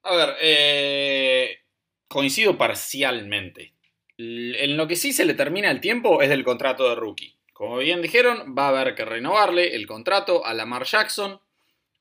A 0.02 0.14
ver, 0.14 0.36
eh, 0.40 1.58
coincido 2.08 2.56
parcialmente. 2.56 3.74
En 4.18 4.76
lo 4.76 4.86
que 4.86 4.96
sí 4.96 5.12
se 5.12 5.26
le 5.26 5.34
termina 5.34 5.70
el 5.70 5.80
tiempo 5.80 6.22
es 6.22 6.30
del 6.30 6.44
contrato 6.44 6.88
de 6.88 6.94
rookie. 6.94 7.35
Como 7.56 7.78
bien 7.78 8.02
dijeron, 8.02 8.54
va 8.54 8.66
a 8.66 8.68
haber 8.68 8.94
que 8.94 9.06
renovarle 9.06 9.76
el 9.76 9.86
contrato 9.86 10.44
a 10.44 10.52
Lamar 10.52 10.84
Jackson. 10.84 11.40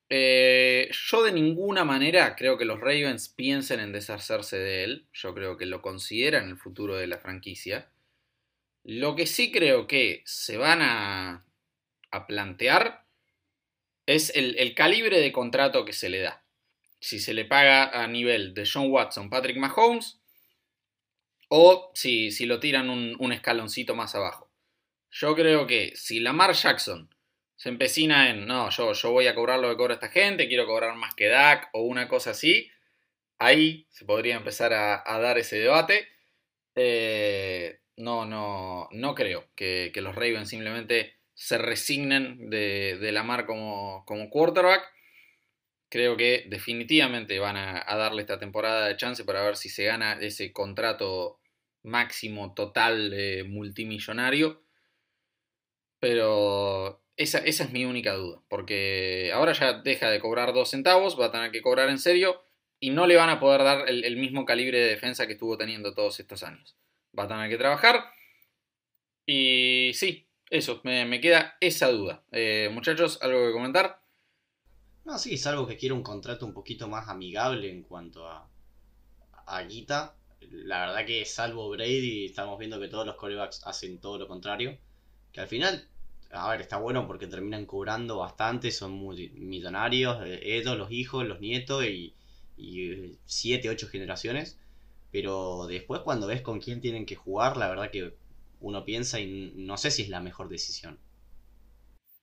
Eh, 0.09 0.89
yo 0.91 1.23
de 1.23 1.31
ninguna 1.31 1.85
manera 1.85 2.35
creo 2.35 2.57
que 2.57 2.65
los 2.65 2.81
Ravens 2.81 3.29
piensen 3.29 3.79
en 3.79 3.93
deshacerse 3.93 4.57
de 4.57 4.83
él. 4.83 5.07
Yo 5.13 5.33
creo 5.33 5.55
que 5.55 5.65
lo 5.65 5.81
consideran 5.81 6.49
el 6.49 6.57
futuro 6.57 6.97
de 6.97 7.07
la 7.07 7.19
franquicia. 7.19 7.89
Lo 8.83 9.15
que 9.15 9.27
sí 9.27 9.49
creo 9.49 9.87
que 9.87 10.23
se 10.25 10.57
van 10.57 10.81
a, 10.81 11.45
plantear 12.27 13.05
es 14.05 14.33
el, 14.35 14.75
calibre 14.75 15.21
de 15.21 15.31
contrato 15.31 15.85
que 15.85 15.93
se 15.93 16.09
le 16.09 16.19
da. 16.19 16.43
Si 16.99 17.17
se 17.17 17.33
le 17.33 17.45
paga 17.45 18.03
a 18.03 18.05
nivel 18.07 18.53
de 18.53 18.69
John 18.69 18.91
Watson, 18.91 19.29
Patrick 19.29 19.55
Mahomes, 19.55 20.19
o 21.47 21.93
si, 21.93 22.31
si 22.31 22.45
lo 22.45 22.59
tiran 22.59 22.89
un, 22.89 23.15
un 23.19 23.31
escaloncito 23.31 23.95
más 23.95 24.15
abajo. 24.15 24.44
Yo 25.17 25.33
creo 25.33 25.65
que 25.65 25.93
si 25.95 26.19
Lamar 26.19 26.51
Jackson 26.51 27.09
se 27.55 27.69
empecina 27.69 28.29
en, 28.29 28.45
no, 28.45 28.69
yo, 28.69 28.91
yo 28.91 29.11
voy 29.11 29.27
a 29.27 29.35
cobrar 29.35 29.59
lo 29.59 29.69
que 29.69 29.77
cobra 29.77 29.93
esta 29.93 30.09
gente, 30.09 30.49
quiero 30.49 30.65
cobrar 30.65 30.93
más 30.97 31.15
que 31.15 31.29
DAC 31.29 31.69
o 31.71 31.83
una 31.83 32.09
cosa 32.09 32.31
así, 32.31 32.69
ahí 33.39 33.87
se 33.89 34.03
podría 34.03 34.35
empezar 34.35 34.73
a, 34.73 35.19
dar 35.19 35.37
ese 35.37 35.57
debate. 35.57 36.09
Eh, 36.75 37.79
no, 37.95 38.25
no, 38.25 38.89
no 38.91 39.15
creo 39.15 39.47
que, 39.55 39.89
los 39.95 40.15
Ravens 40.15 40.49
simplemente 40.49 41.15
se 41.33 41.59
resignen 41.59 42.49
de, 42.49 42.97
de 42.99 43.11
Lamar 43.13 43.45
como, 43.45 44.03
como 44.05 44.29
quarterback. 44.29 44.83
Creo 45.87 46.17
que 46.17 46.45
definitivamente 46.49 47.39
van 47.39 47.55
a, 47.55 47.81
a, 47.87 47.95
darle 47.95 48.21
esta 48.23 48.37
temporada 48.37 48.85
de 48.87 48.97
chance 48.97 49.23
para 49.23 49.43
ver 49.43 49.55
si 49.55 49.69
se 49.69 49.85
gana 49.85 50.19
ese 50.19 50.51
contrato 50.51 51.39
máximo 51.83 52.53
total 52.53 53.13
multimillonario. 53.47 54.64
Pero 56.05 57.01
esa, 57.17 57.39
esa, 57.39 57.63
es 57.63 57.71
mi 57.71 57.83
única 57.83 58.13
duda, 58.13 58.39
porque 58.47 59.31
ahora 59.33 59.53
ya 59.53 59.81
deja 59.81 60.07
de 60.11 60.19
cobrar 60.19 60.53
dos 60.53 60.69
centavos, 60.69 61.19
va 61.19 61.25
a 61.25 61.31
tener 61.31 61.49
que 61.49 61.63
cobrar 61.63 61.89
en 61.89 61.97
serio 61.97 62.43
y 62.79 62.91
no 62.91 63.07
le 63.07 63.15
van 63.15 63.31
a 63.31 63.39
poder 63.39 63.63
dar 63.63 63.89
el, 63.89 64.15
mismo 64.15 64.45
calibre 64.45 64.77
de 64.77 64.89
defensa 64.89 65.25
que 65.25 65.33
estuvo 65.33 65.57
teniendo 65.57 65.95
todos 65.95 66.19
estos 66.19 66.43
años. 66.43 66.77
Va 67.17 67.23
a 67.23 67.27
tener 67.27 67.49
que 67.49 67.57
trabajar 67.57 68.05
y 69.25 69.93
sí, 69.95 70.29
eso, 70.51 70.79
me, 70.83 71.19
queda 71.19 71.57
esa 71.59 71.87
duda. 71.87 72.23
Eh, 72.31 72.69
muchachos, 72.71 73.17
¿algo 73.23 73.47
que 73.47 73.53
comentar? 73.53 74.03
No, 75.05 75.17
sí, 75.17 75.33
es 75.33 75.47
algo 75.47 75.65
que 75.65 75.75
quiere 75.75 75.95
un 75.95 76.03
contrato 76.03 76.45
un 76.45 76.53
poquito 76.53 76.87
más 76.87 77.09
amigable 77.09 77.71
en 77.71 77.81
cuanto 77.81 78.29
a, 78.29 78.47
a 79.47 79.63
guita. 79.63 80.17
La 80.39 80.85
verdad 80.85 81.03
que 81.07 81.25
salvo 81.25 81.67
Brady, 81.71 82.25
estamos 82.25 82.59
viendo 82.59 82.79
que 82.79 82.89
todos 82.89 83.07
los 83.07 83.15
corebacks 83.15 83.65
hacen 83.65 83.99
todo 83.99 84.19
lo 84.19 84.27
contrario. 84.27 84.77
Que 85.31 85.41
al 85.41 85.47
final 85.47 85.89
a 86.35 86.49
ver, 86.49 86.61
está 86.61 86.77
bueno 86.77 87.07
porque 87.07 87.27
terminan 87.27 87.65
cobrando 87.65 88.17
bastante, 88.17 88.71
son 88.71 88.91
muy 88.91 89.29
millonarios, 89.29 90.17
eh, 90.25 90.39
ellos, 90.43 90.77
los 90.77 90.91
hijos, 90.91 91.25
los 91.25 91.39
nietos 91.39 91.85
y, 91.85 92.13
y 92.57 93.17
siete, 93.25 93.69
ocho 93.69 93.87
generaciones. 93.87 94.59
Pero 95.11 95.65
después 95.67 96.01
cuando 96.01 96.27
ves 96.27 96.41
con 96.41 96.59
quién 96.59 96.81
tienen 96.81 97.05
que 97.05 97.15
jugar, 97.15 97.57
la 97.57 97.69
verdad 97.69 97.91
que 97.91 98.13
uno 98.59 98.83
piensa 98.83 99.19
y 99.19 99.53
no 99.55 99.77
sé 99.77 99.91
si 99.91 100.03
es 100.03 100.09
la 100.09 100.19
mejor 100.19 100.49
decisión. 100.49 100.99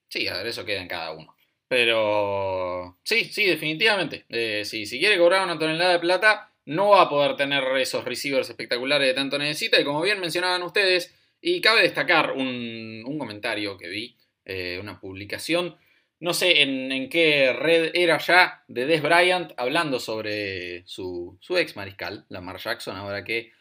Sí, 0.09 0.29
a 0.29 0.37
ver, 0.37 0.48
eso 0.48 0.64
queda 0.64 0.83
en 0.83 0.88
cada 0.88 1.12
uno. 1.12 1.35
Pero 1.68 2.98
sí, 3.03 3.25
sí, 3.25 3.46
definitivamente. 3.46 4.27
Eh, 4.29 4.64
si 4.66 4.87
quiere 4.98 5.16
cobrar 5.16 5.42
una 5.44 5.59
tonelada 5.59 5.92
de 5.92 6.01
plata, 6.01 6.53
no 6.66 6.90
va 6.90 7.03
a 7.03 7.09
poder 7.09 7.37
tener 7.37 7.64
esos 7.79 8.05
receivers 8.05 8.51
espectaculares 8.51 9.09
que 9.09 9.14
tanto 9.14 9.38
necesita. 9.38 9.81
Y 9.81 9.85
como 9.85 10.03
bien 10.03 10.20
mencionaban 10.20 10.62
ustedes, 10.62 11.14
y 11.42 11.61
cabe 11.61 11.83
destacar 11.83 12.33
un, 12.33 13.05
comentario 13.18 13.76
que 13.76 13.88
vi, 13.88 14.16
eh, 14.44 14.78
una 14.81 14.98
publicación, 14.98 15.76
no 16.20 16.33
sé 16.33 16.62
en, 16.62 17.09
qué 17.11 17.52
red 17.52 17.90
era 17.94 18.18
ya, 18.18 18.64
de 18.68 18.87
Des 18.87 19.02
Bryant, 19.02 19.52
hablando 19.57 19.98
sobre 20.00 20.87
su, 20.87 21.38
ex 21.50 21.76
mariscal, 21.76 22.24
Lamar 22.28 22.59
Jackson, 22.59 22.96
ahora 22.96 23.24
que 23.24 23.52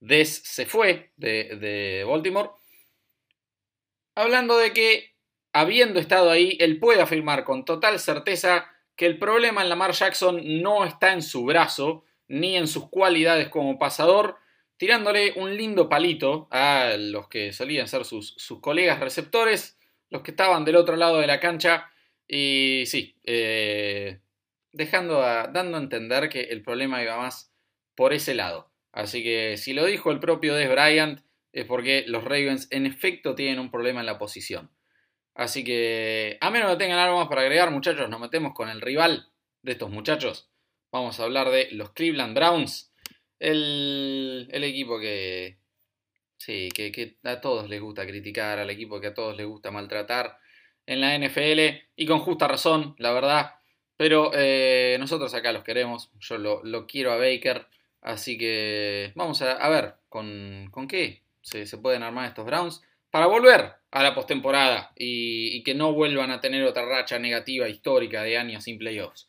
Des 0.00 0.42
se 0.44 0.64
fue 0.64 1.12
de 1.16 2.04
Baltimore, 2.08 2.50
hablando 4.14 4.56
de 4.56 4.72
que, 4.72 5.14
habiendo 5.52 6.00
estado 6.00 6.30
ahí, 6.30 6.56
él 6.60 6.78
puede 6.78 7.02
afirmar 7.02 7.44
con 7.44 7.64
total 7.64 7.98
certeza 7.98 8.70
que 8.96 9.06
el 9.06 9.18
problema 9.18 9.62
en 9.62 9.68
Lamar 9.68 9.92
Jackson 9.92 10.40
no 10.62 10.84
está 10.84 11.12
en 11.12 11.22
su 11.22 11.44
brazo, 11.44 12.04
ni 12.28 12.56
en 12.56 12.68
sus 12.68 12.88
cualidades 12.88 13.48
como 13.48 13.78
pasador, 13.78 14.36
tirándole 14.84 15.32
un 15.36 15.56
lindo 15.56 15.88
palito 15.88 16.46
a 16.50 16.96
los 16.98 17.26
que 17.28 17.54
solían 17.54 17.88
ser 17.88 18.04
sus, 18.04 18.36
colegas 18.60 19.00
receptores, 19.00 19.78
los 20.10 20.20
que 20.20 20.32
estaban 20.32 20.66
del 20.66 20.76
otro 20.76 20.96
lado 20.96 21.20
de 21.20 21.26
la 21.26 21.40
cancha, 21.40 21.90
y 22.28 22.82
sí, 22.84 23.16
eh, 23.24 24.20
dejando 24.72 25.20
dando 25.20 25.78
a 25.78 25.80
entender 25.80 26.28
que 26.28 26.42
el 26.42 26.60
problema 26.60 27.02
iba 27.02 27.16
más 27.16 27.50
por 27.94 28.12
ese 28.12 28.34
lado. 28.34 28.70
Así 28.92 29.22
que 29.22 29.56
si 29.56 29.72
lo 29.72 29.86
dijo 29.86 30.10
el 30.10 30.20
propio 30.20 30.54
Des 30.54 30.68
Bryant, 30.68 31.20
es 31.54 31.64
porque 31.64 32.04
los 32.06 32.22
Ravens 32.22 32.68
en 32.70 32.84
efecto 32.84 33.34
tienen 33.34 33.60
un 33.60 33.70
problema 33.70 34.00
en 34.00 34.06
la 34.06 34.18
posición. 34.18 34.70
Así 35.34 35.64
que, 35.64 36.36
a 36.42 36.50
menos 36.50 36.72
que 36.72 36.76
tengan 36.76 36.98
algo 36.98 37.16
más 37.16 37.28
para 37.28 37.40
agregar, 37.40 37.70
muchachos, 37.70 38.10
nos 38.10 38.20
metemos 38.20 38.52
con 38.52 38.68
el 38.68 38.82
rival 38.82 39.30
de 39.62 39.72
estos 39.72 39.88
muchachos. 39.88 40.50
Vamos 40.92 41.18
a 41.18 41.22
hablar 41.22 41.48
de 41.48 41.68
los 41.70 41.92
Cleveland 41.92 42.36
Browns 42.36 42.93
el, 43.44 44.64
equipo 44.64 44.98
que, 44.98 45.58
sí, 46.38 46.68
que, 46.74 47.16
a 47.24 47.40
todos 47.40 47.68
les 47.68 47.80
gusta 47.80 48.06
criticar, 48.06 48.58
al 48.58 48.70
equipo 48.70 49.00
que 49.00 49.08
a 49.08 49.14
todos 49.14 49.36
les 49.36 49.46
gusta 49.46 49.70
maltratar 49.70 50.38
en 50.86 51.00
la 51.00 51.16
NFL 51.18 51.60
y 51.96 52.06
con 52.06 52.20
justa 52.20 52.48
razón, 52.48 52.94
la 52.98 53.12
verdad. 53.12 53.54
Pero 53.96 54.32
eh, 54.34 54.96
nosotros 54.98 55.34
acá 55.34 55.52
los 55.52 55.64
queremos, 55.64 56.10
yo 56.18 56.38
lo, 56.38 56.86
quiero 56.86 57.12
a 57.12 57.16
Baker, 57.16 57.66
así 58.00 58.36
que 58.36 59.12
vamos 59.14 59.40
a, 59.42 59.68
ver 59.68 59.94
con, 60.08 60.70
qué 60.88 61.22
se, 61.42 61.66
pueden 61.78 62.02
armar 62.02 62.28
estos 62.28 62.44
Browns 62.44 62.82
para 63.10 63.26
volver 63.26 63.74
a 63.92 64.02
la 64.02 64.14
postemporada 64.14 64.92
y 64.96 65.62
que 65.62 65.74
no 65.74 65.92
vuelvan 65.92 66.32
a 66.32 66.40
tener 66.40 66.64
otra 66.64 66.84
racha 66.84 67.18
negativa 67.20 67.68
histórica 67.68 68.22
de 68.22 68.36
años 68.36 68.64
sin 68.64 68.78
playoffs. 68.78 69.28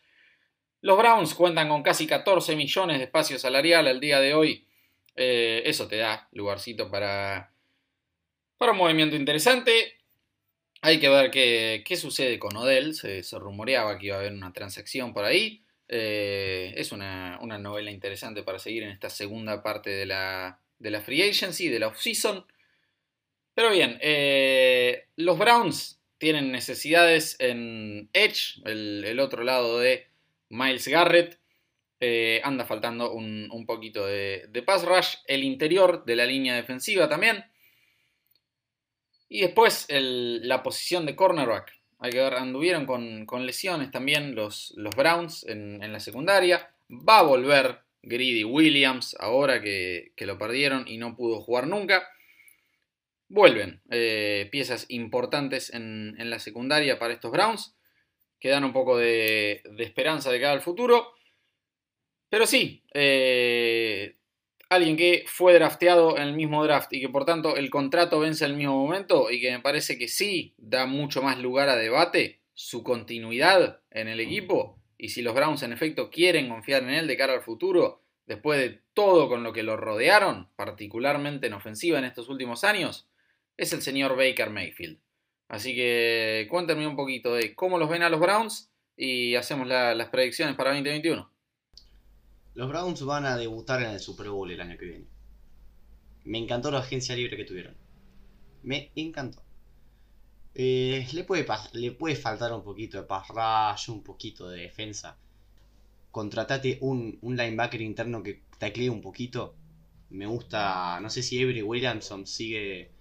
Los 0.86 1.00
Browns 1.00 1.34
cuentan 1.34 1.68
con 1.68 1.82
casi 1.82 2.06
14 2.06 2.56
millones 2.56 3.00
de 3.00 3.06
espacio 3.06 3.40
salarial 3.40 3.88
al 3.88 4.00
día 4.00 4.20
de 4.20 4.36
hoy. 4.36 4.68
Eh, 5.16 5.64
eso 5.66 5.88
te 5.88 5.98
da 5.98 6.30
lugarcito 6.32 6.92
para, 6.92 7.52
para 8.60 8.74
un 8.74 8.78
movimiento 8.78 9.16
interesante. 9.16 9.98
Hay 10.82 11.00
que 11.00 11.10
ver 11.10 11.32
qué, 11.32 11.98
sucede 12.00 12.38
con 12.38 12.56
Odell. 12.56 12.94
Se, 12.94 13.24
rumoreaba 13.32 13.98
que 13.98 14.06
iba 14.06 14.18
a 14.18 14.20
haber 14.20 14.34
una 14.34 14.54
transacción 14.54 15.12
por 15.12 15.26
ahí. 15.26 15.64
Eh, 15.88 16.76
es 16.78 16.92
una, 16.92 17.40
novela 17.40 17.90
interesante 17.90 18.44
para 18.44 18.60
seguir 18.60 18.84
en 18.84 18.92
esta 18.92 19.10
segunda 19.10 19.64
parte 19.64 19.90
de 19.90 20.06
la, 20.06 20.60
free 21.04 21.24
agency, 21.24 21.68
de 21.68 21.80
la 21.80 21.88
off-season. 21.88 22.46
Pero 23.56 23.72
bien, 23.72 23.98
eh, 24.02 25.08
los 25.16 25.40
Browns 25.40 26.00
tienen 26.20 26.52
necesidades 26.52 27.38
en 27.40 28.08
Edge, 28.14 28.62
el 28.66 29.20
otro 29.20 29.44
lado 29.44 29.80
de 29.80 30.14
Miles 30.50 30.88
Garrett. 30.88 31.40
Eh, 32.00 32.42
anda 32.44 32.66
faltando 32.66 33.14
un, 33.14 33.66
poquito 33.66 34.06
de, 34.06 34.64
pass 34.66 34.86
rush. 34.86 35.16
El 35.28 35.44
interior 35.44 36.06
de 36.06 36.16
la 36.16 36.26
línea 36.26 36.56
defensiva 36.56 37.08
también. 37.08 37.46
Y 39.30 39.42
después 39.42 39.88
la 39.90 40.62
posición 40.64 41.06
de 41.06 41.16
cornerback. 41.16 41.74
Hay 42.00 42.12
que 42.12 42.20
ver, 42.20 42.36
anduvieron 42.36 42.86
con, 42.86 43.46
lesiones 43.46 43.92
también 43.92 44.36
los, 44.36 44.74
los 44.76 44.96
Browns 44.96 45.46
en, 45.48 45.92
la 45.92 46.00
secundaria. 46.00 46.70
Va 46.90 47.20
a 47.20 47.24
volver 47.24 47.80
Greedy 48.04 48.44
Williams 48.44 49.16
ahora 49.20 49.62
que, 49.62 50.14
lo 50.18 50.38
perdieron 50.38 50.88
y 50.88 50.98
no 50.98 51.16
pudo 51.16 51.42
jugar 51.42 51.68
nunca. 51.68 52.08
Vuelven 53.28 53.82
eh, 53.90 54.48
piezas 54.52 54.86
importantes 54.90 55.74
en, 55.74 56.16
en, 56.20 56.30
la 56.30 56.38
secundaria 56.38 57.00
para 57.00 57.14
estos 57.14 57.32
Browns 57.32 57.75
que 58.40 58.50
dan 58.50 58.64
un 58.64 58.74
poco 58.74 58.98
de, 58.98 59.62
esperanza 59.80 60.32
de 60.32 60.40
cara 60.40 60.54
al 60.54 60.62
futuro. 60.62 61.14
Pero 62.30 62.46
sí, 62.46 62.84
eh, 62.94 64.18
alguien 64.70 64.98
que 64.98 65.24
fue 65.28 65.54
drafteado 65.54 66.18
en 66.18 66.24
el 66.24 66.34
mismo 66.34 66.64
draft 66.64 66.92
y 66.94 67.02
que 67.02 67.10
por 67.10 67.26
tanto 67.26 67.56
el 67.56 67.70
contrato 67.70 68.20
vence 68.20 68.46
en 68.46 68.52
el 68.52 68.58
mismo 68.58 68.76
momento 68.76 69.32
y 69.32 69.40
que 69.40 69.52
me 69.52 69.60
parece 69.60 69.98
que 69.98 70.08
sí 70.08 70.54
da 70.58 70.86
mucho 70.86 71.22
más 71.22 71.40
lugar 71.40 71.70
a 71.70 71.76
debate 71.76 72.42
su 72.54 72.84
continuidad 72.84 73.82
en 73.92 74.08
el 74.08 74.20
equipo 74.20 74.80
y 74.98 75.10
si 75.10 75.22
los 75.22 75.36
Browns 75.36 75.64
en 75.64 75.74
efecto 75.74 76.10
quieren 76.10 76.50
confiar 76.50 76.84
en 76.84 76.90
él 76.90 77.08
de 77.08 77.18
cara 77.18 77.34
al 77.34 77.42
futuro, 77.42 78.02
después 78.26 78.60
de 78.60 78.82
todo 78.94 79.28
con 79.28 79.44
lo 79.44 79.54
que 79.54 79.64
lo 79.64 79.78
rodearon, 79.78 80.50
particularmente 80.56 81.48
en 81.48 81.54
ofensiva 81.54 82.00
en 82.00 82.06
estos 82.06 82.30
últimos 82.30 82.64
años, 82.64 83.08
es 83.58 83.74
el 83.74 83.82
señor 83.82 84.16
Baker 84.16 84.50
Mayfield. 84.50 85.00
Así 85.48 85.76
que 85.76 86.48
cuéntenme 86.50 86.88
un 86.88 86.96
poquito 86.96 87.36
de 87.36 87.56
cómo 87.56 87.78
los 87.78 87.90
ven 87.90 88.04
a 88.04 88.10
los 88.10 88.20
Browns 88.20 88.72
y 88.98 89.36
hacemos 89.36 89.68
las 89.68 90.10
predicciones 90.10 90.56
para 90.56 90.72
2021. 90.72 91.30
Los 92.56 92.70
Browns 92.70 93.04
van 93.04 93.26
a 93.26 93.38
debutar 93.38 93.82
en 93.82 93.92
el 93.92 94.00
Super 94.00 94.30
Bowl 94.30 94.50
el 94.50 94.62
año 94.62 94.78
que 94.78 94.86
viene. 94.86 95.06
Me 96.24 96.40
encantó 96.40 96.72
la 96.72 96.80
agencia 96.80 97.16
libre 97.16 97.38
que 97.38 97.44
tuvieron. 97.44 97.76
Me 98.64 98.92
encantó. 98.96 99.44
Eh, 100.56 101.06
le, 101.12 101.26
puede, 101.26 102.16
faltar 102.16 102.54
un 102.54 102.64
poquito 102.64 102.98
de 102.98 103.04
pass 103.04 103.90
un 103.90 104.04
poquito 104.04 104.50
de 104.50 104.62
defensa. 104.62 105.18
Contratate 106.12 106.78
un, 106.80 107.20
un 107.22 107.36
linebacker 107.36 107.82
interno 107.82 108.24
que 108.24 108.42
taclee 108.58 108.90
un 108.90 109.02
poquito. 109.02 109.54
Me 110.10 110.26
gusta, 110.26 111.00
no 111.02 111.10
sé 111.10 111.22
si 111.22 111.44
Avery 111.44 111.62
Williamson 111.62 112.26
sigue, 112.26 112.92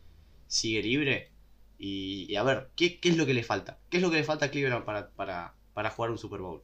sigue 0.49 0.83
libre. 0.83 1.31
Y, 1.79 2.35
a 2.37 2.43
ver, 2.43 2.71
¿qué, 2.77 2.99
es 3.03 3.17
lo 3.17 3.27
que 3.27 3.35
le 3.35 3.43
falta? 3.43 3.81
¿Qué 3.91 3.99
es 3.99 4.03
lo 4.03 4.11
que 4.11 4.17
le 4.17 4.25
falta 4.25 4.47
a 4.47 4.51
Cleveland 4.51 4.85
para, 4.85 5.11
para, 5.11 5.55
para 5.73 5.91
jugar 5.91 6.11
un 6.11 6.19
Super 6.19 6.41
Bowl? 6.41 6.63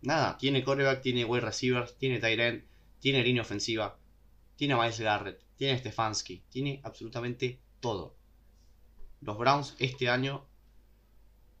Nada, 0.00 0.36
tiene 0.36 0.64
coreback, 0.64 1.00
tiene 1.00 1.24
wide 1.24 1.42
receivers, 1.42 1.96
tiene 1.96 2.18
tight 2.18 2.40
end, 2.40 2.64
tiene 2.98 3.22
línea 3.22 3.42
ofensiva, 3.42 3.98
tiene 4.56 4.74
Miles 4.74 5.00
Garrett, 5.00 5.40
tiene 5.56 5.74
a 5.74 5.78
Stefanski, 5.78 6.42
tiene 6.50 6.80
absolutamente 6.82 7.60
todo 7.80 8.16
los 9.22 9.38
Browns 9.38 9.76
este 9.78 10.08
año 10.08 10.44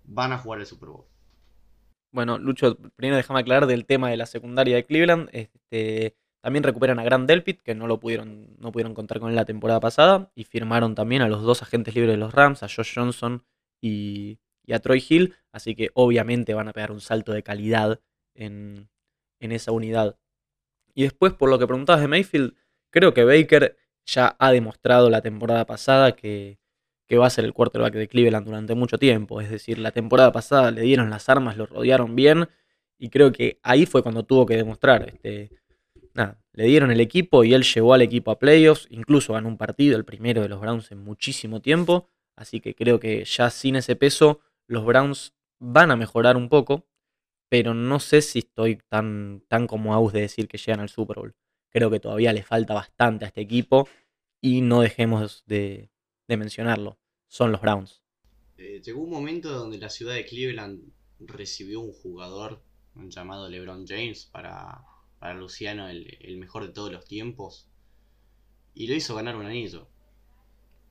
van 0.04 0.32
a 0.32 0.38
jugar 0.38 0.60
el 0.60 0.66
Super 0.66 0.90
Bowl. 0.90 1.06
Bueno, 2.10 2.38
Lucho, 2.38 2.76
primero 2.96 3.16
déjame 3.16 3.40
aclarar 3.40 3.66
del 3.66 3.86
tema 3.86 4.10
de 4.10 4.16
la 4.18 4.26
secundaria 4.26 4.76
de 4.76 4.84
Cleveland. 4.84 5.30
Este, 5.32 6.16
también 6.42 6.64
recuperan 6.64 6.98
a 6.98 7.04
Grant 7.04 7.28
Delpit, 7.28 7.62
que 7.62 7.74
no 7.74 7.86
lo 7.86 8.00
pudieron, 8.00 8.56
no 8.58 8.72
pudieron 8.72 8.94
contar 8.94 9.20
con 9.20 9.30
él 9.30 9.36
la 9.36 9.44
temporada 9.44 9.78
pasada. 9.78 10.32
Y 10.34 10.44
firmaron 10.44 10.96
también 10.96 11.22
a 11.22 11.28
los 11.28 11.42
dos 11.42 11.62
agentes 11.62 11.94
libres 11.94 12.12
de 12.12 12.18
los 12.18 12.34
Rams, 12.34 12.64
a 12.64 12.68
Josh 12.68 12.94
Johnson 12.96 13.44
y, 13.80 14.40
a 14.72 14.80
Troy 14.80 15.04
Hill. 15.08 15.36
Así 15.52 15.76
que 15.76 15.90
obviamente 15.94 16.52
van 16.52 16.68
a 16.68 16.72
pegar 16.72 16.90
un 16.90 17.00
salto 17.00 17.32
de 17.32 17.44
calidad 17.44 18.00
en, 18.34 18.88
en 19.38 19.52
esa 19.52 19.70
unidad. 19.70 20.18
Y 20.94 21.04
después, 21.04 21.32
por 21.32 21.48
lo 21.48 21.60
que 21.60 21.66
preguntabas 21.68 22.02
de 22.02 22.08
Mayfield, 22.08 22.54
creo 22.90 23.14
que 23.14 23.24
Baker 23.24 23.76
ya 24.04 24.34
ha 24.40 24.50
demostrado 24.50 25.10
la 25.10 25.22
temporada 25.22 25.64
pasada 25.64 26.12
que, 26.12 26.58
que 27.06 27.18
va 27.18 27.28
a 27.28 27.30
ser 27.30 27.44
el 27.44 27.52
quarterback 27.52 27.94
de 27.94 28.08
Cleveland 28.08 28.46
durante 28.46 28.74
mucho 28.74 28.98
tiempo. 28.98 29.40
Es 29.40 29.48
decir, 29.48 29.78
la 29.78 29.92
temporada 29.92 30.32
pasada 30.32 30.72
le 30.72 30.82
dieron 30.82 31.08
las 31.08 31.28
armas, 31.28 31.56
lo 31.56 31.66
rodearon 31.66 32.16
bien 32.16 32.48
y 32.98 33.10
creo 33.10 33.30
que 33.30 33.60
ahí 33.62 33.86
fue 33.86 34.02
cuando 34.02 34.24
tuvo 34.24 34.44
que 34.44 34.56
demostrar. 34.56 35.08
Este, 35.08 35.61
le 36.14 36.64
dieron 36.64 36.90
el 36.90 37.00
equipo 37.00 37.44
y 37.44 37.54
él 37.54 37.62
llevó 37.62 37.94
al 37.94 38.02
equipo 38.02 38.30
a 38.30 38.38
playoffs, 38.38 38.86
incluso 38.90 39.32
ganó 39.32 39.48
un 39.48 39.56
partido, 39.56 39.96
el 39.96 40.04
primero 40.04 40.42
de 40.42 40.48
los 40.48 40.60
Browns 40.60 40.90
en 40.92 40.98
muchísimo 40.98 41.60
tiempo. 41.60 42.08
Así 42.36 42.60
que 42.60 42.74
creo 42.74 42.98
que 43.00 43.24
ya 43.24 43.50
sin 43.50 43.76
ese 43.76 43.96
peso 43.96 44.40
los 44.66 44.84
Browns 44.84 45.34
van 45.58 45.90
a 45.90 45.96
mejorar 45.96 46.36
un 46.36 46.48
poco, 46.48 46.86
pero 47.48 47.74
no 47.74 48.00
sé 48.00 48.22
si 48.22 48.40
estoy 48.40 48.76
tan, 48.88 49.44
tan 49.48 49.66
como 49.66 49.94
Aus 49.94 50.12
de 50.12 50.22
decir 50.22 50.48
que 50.48 50.58
llegan 50.58 50.80
al 50.80 50.88
Super 50.88 51.16
Bowl. 51.16 51.34
Creo 51.70 51.90
que 51.90 52.00
todavía 52.00 52.32
le 52.32 52.42
falta 52.42 52.74
bastante 52.74 53.24
a 53.24 53.28
este 53.28 53.40
equipo 53.40 53.88
y 54.40 54.60
no 54.60 54.80
dejemos 54.80 55.44
de 55.46 55.90
mencionarlo 56.28 56.98
son 57.32 57.50
los 57.50 57.62
Browns. 57.62 58.02
Eh, 58.58 58.82
llegó 58.84 59.02
un 59.02 59.10
momento 59.10 59.50
donde 59.50 59.78
la 59.78 59.88
ciudad 59.88 60.12
de 60.12 60.26
Cleveland 60.26 60.92
recibió 61.18 61.80
un 61.80 61.92
jugador 61.92 62.62
llamado 62.94 63.48
LeBron 63.48 63.86
James 63.86 64.26
para, 64.26 64.84
para 65.22 65.34
Luciano 65.34 65.88
el, 65.88 66.36
mejor 66.36 66.66
de 66.66 66.72
todos 66.72 66.90
los 66.90 67.04
tiempos 67.04 67.70
y 68.74 68.88
lo 68.88 68.94
hizo 68.96 69.14
ganar 69.14 69.36
un 69.36 69.46
anillo. 69.46 69.88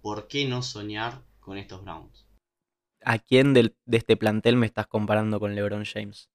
¿Por 0.01 0.29
qué 0.29 0.45
no 0.45 0.61
soñar 0.61 1.21
con 1.41 1.57
estos 1.57 1.83
Browns? 1.83 2.25
¿A 3.03 3.19
quién 3.19 3.53
de 3.53 3.73
este 3.91 4.15
plantel 4.15 4.55
me 4.55 4.67
estás 4.67 4.87
comparando 4.87 5.37
con 5.37 5.53
LeBron 5.53 5.83
James? 5.83 6.29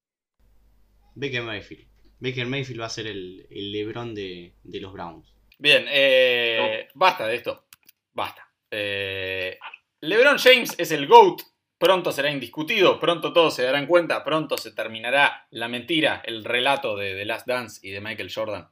Baker 1.15 1.41
Mayfield. 1.41 1.87
Baker 2.19 2.45
Mayfield 2.45 2.81
va 2.81 2.85
a 2.85 2.89
ser 2.89 3.07
el, 3.07 3.47
LeBron 3.49 4.13
de, 4.13 4.53
los 4.63 4.93
Browns. 4.93 5.33
Bien, 5.57 5.85
eh, 5.89 6.89
basta 6.93 7.25
de 7.25 7.35
esto. 7.35 7.65
Basta. 8.13 8.47
Eh, 8.69 9.57
LeBron 10.01 10.37
James 10.37 10.75
es 10.77 10.91
el 10.91 11.07
GOAT. 11.07 11.41
Pronto 11.77 12.11
será 12.11 12.31
indiscutido, 12.31 12.99
pronto 12.99 13.33
todos 13.33 13.53
se 13.55 13.63
darán 13.63 13.85
cuenta, 13.85 14.23
pronto 14.23 14.57
se 14.57 14.71
terminará 14.71 15.47
la 15.51 15.67
mentira, 15.67 16.23
el 16.25 16.43
relato 16.43 16.95
de 16.95 17.13
The 17.15 17.25
Last 17.25 17.47
Dance 17.47 17.87
y 17.87 17.91
de 17.91 18.01
Michael 18.01 18.33
Jordan. 18.33 18.67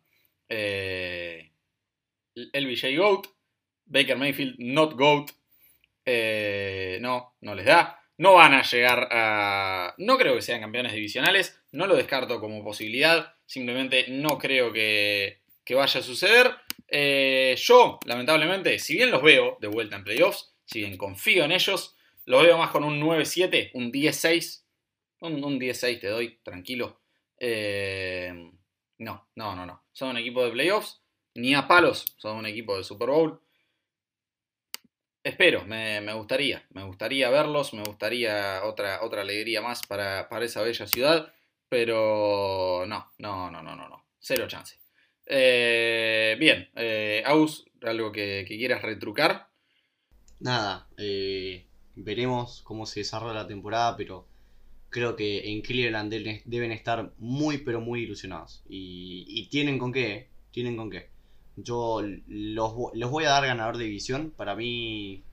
Eh, 0.49 1.51
LBJ 2.35 2.97
GOAT, 2.97 3.27
Baker 3.85 4.17
Mayfield 4.17 4.55
not 4.57 4.93
GOAT. 4.95 5.31
Eh, 6.03 6.97
no, 7.01 7.35
no 7.41 7.55
les 7.55 7.65
da. 7.65 7.99
No 8.17 8.33
van 8.33 8.53
a 8.53 8.63
llegar 8.63 9.09
a... 9.11 9.93
No 9.97 10.17
creo 10.17 10.35
que 10.35 10.41
sean 10.41 10.61
campeones 10.61 10.93
divisionales, 10.93 11.61
no 11.71 11.85
lo 11.85 11.95
descarto 11.95 12.39
como 12.39 12.63
posibilidad, 12.63 13.35
simplemente 13.45 14.05
no 14.07 14.37
creo 14.37 14.71
que, 14.71 15.41
vaya 15.69 15.99
a 15.99 16.03
suceder. 16.03 16.55
Eh, 16.87 17.55
yo, 17.57 17.99
lamentablemente, 18.05 18.79
si 18.79 18.95
bien 18.95 19.11
los 19.11 19.21
veo 19.21 19.57
de 19.59 19.67
vuelta 19.67 19.97
en 19.97 20.03
playoffs, 20.03 20.53
si 20.65 20.79
bien 20.79 20.97
confío 20.97 21.43
en 21.43 21.51
ellos, 21.51 21.94
lo 22.25 22.41
veo 22.41 22.57
más 22.57 22.71
con 22.71 22.83
un 22.83 22.99
9-7, 22.99 23.71
un 23.73 23.91
10-6. 23.91 24.63
Un, 25.21 25.59
10-6 25.59 25.99
te 25.99 26.07
doy, 26.07 26.39
tranquilo. 26.43 27.01
Eh, 27.39 28.51
no, 28.99 29.29
no, 29.35 29.55
no, 29.55 29.65
no. 29.65 29.83
Son 29.91 30.09
un 30.09 30.17
equipo 30.17 30.43
de 30.43 30.51
playoffs, 30.51 31.01
ni 31.35 31.53
a 31.53 31.67
palos 31.67 32.05
son 32.17 32.38
un 32.38 32.45
equipo 32.45 32.77
de 32.77 32.83
Super 32.83 33.09
Bowl. 33.09 33.41
Espero, 35.23 35.65
me, 35.65 36.13
gustaría, 36.13 36.63
me 36.69 36.83
gustaría 36.83 37.29
verlos, 37.31 37.73
me 37.73 37.83
gustaría 37.83 38.63
otra, 38.63 39.01
otra 39.01 39.21
alegría 39.21 39.61
más 39.61 39.81
para, 39.88 40.27
esa 40.41 40.61
bella 40.61 40.85
ciudad, 40.85 41.33
pero 41.67 42.85
no, 42.88 43.11
no, 43.17 43.49
no, 43.49 43.63
no, 43.63 43.75
no, 43.75 43.89
no, 43.89 44.05
cero 44.19 44.47
chance. 44.47 44.79
Eh, 45.25 46.35
bien, 46.39 46.69
eh, 46.75 47.23
Aus, 47.25 47.65
algo 47.81 48.11
que, 48.11 48.45
que 48.47 48.55
quieras 48.55 48.83
retrucar 48.83 49.49
nada, 50.39 50.88
eh, 50.97 51.65
veremos 51.95 52.62
cómo 52.63 52.86
se 52.86 53.01
desarrolla 53.01 53.34
la 53.34 53.47
temporada, 53.47 53.95
pero 53.97 54.27
creo 54.89 55.15
que 55.15 55.51
en 55.51 55.62
Cleveland 55.62 56.13
deben 56.45 56.71
estar 56.71 57.13
muy, 57.17 57.60
pero 57.60 57.81
muy 57.81 58.03
ilusionados. 58.03 58.63
Y, 58.69 59.47
tienen 59.49 59.77
con 59.77 59.91
qué, 59.91 60.29
tienen 60.51 60.77
con 60.77 60.89
qué. 60.89 61.10
Yo 61.58 62.01
los, 62.27 62.73
voy 62.73 63.25
a 63.25 63.29
dar 63.29 63.45
ganador 63.45 63.77
de 63.77 63.86
división. 63.86 64.34
Para 64.36 64.55
mí, 64.55 65.23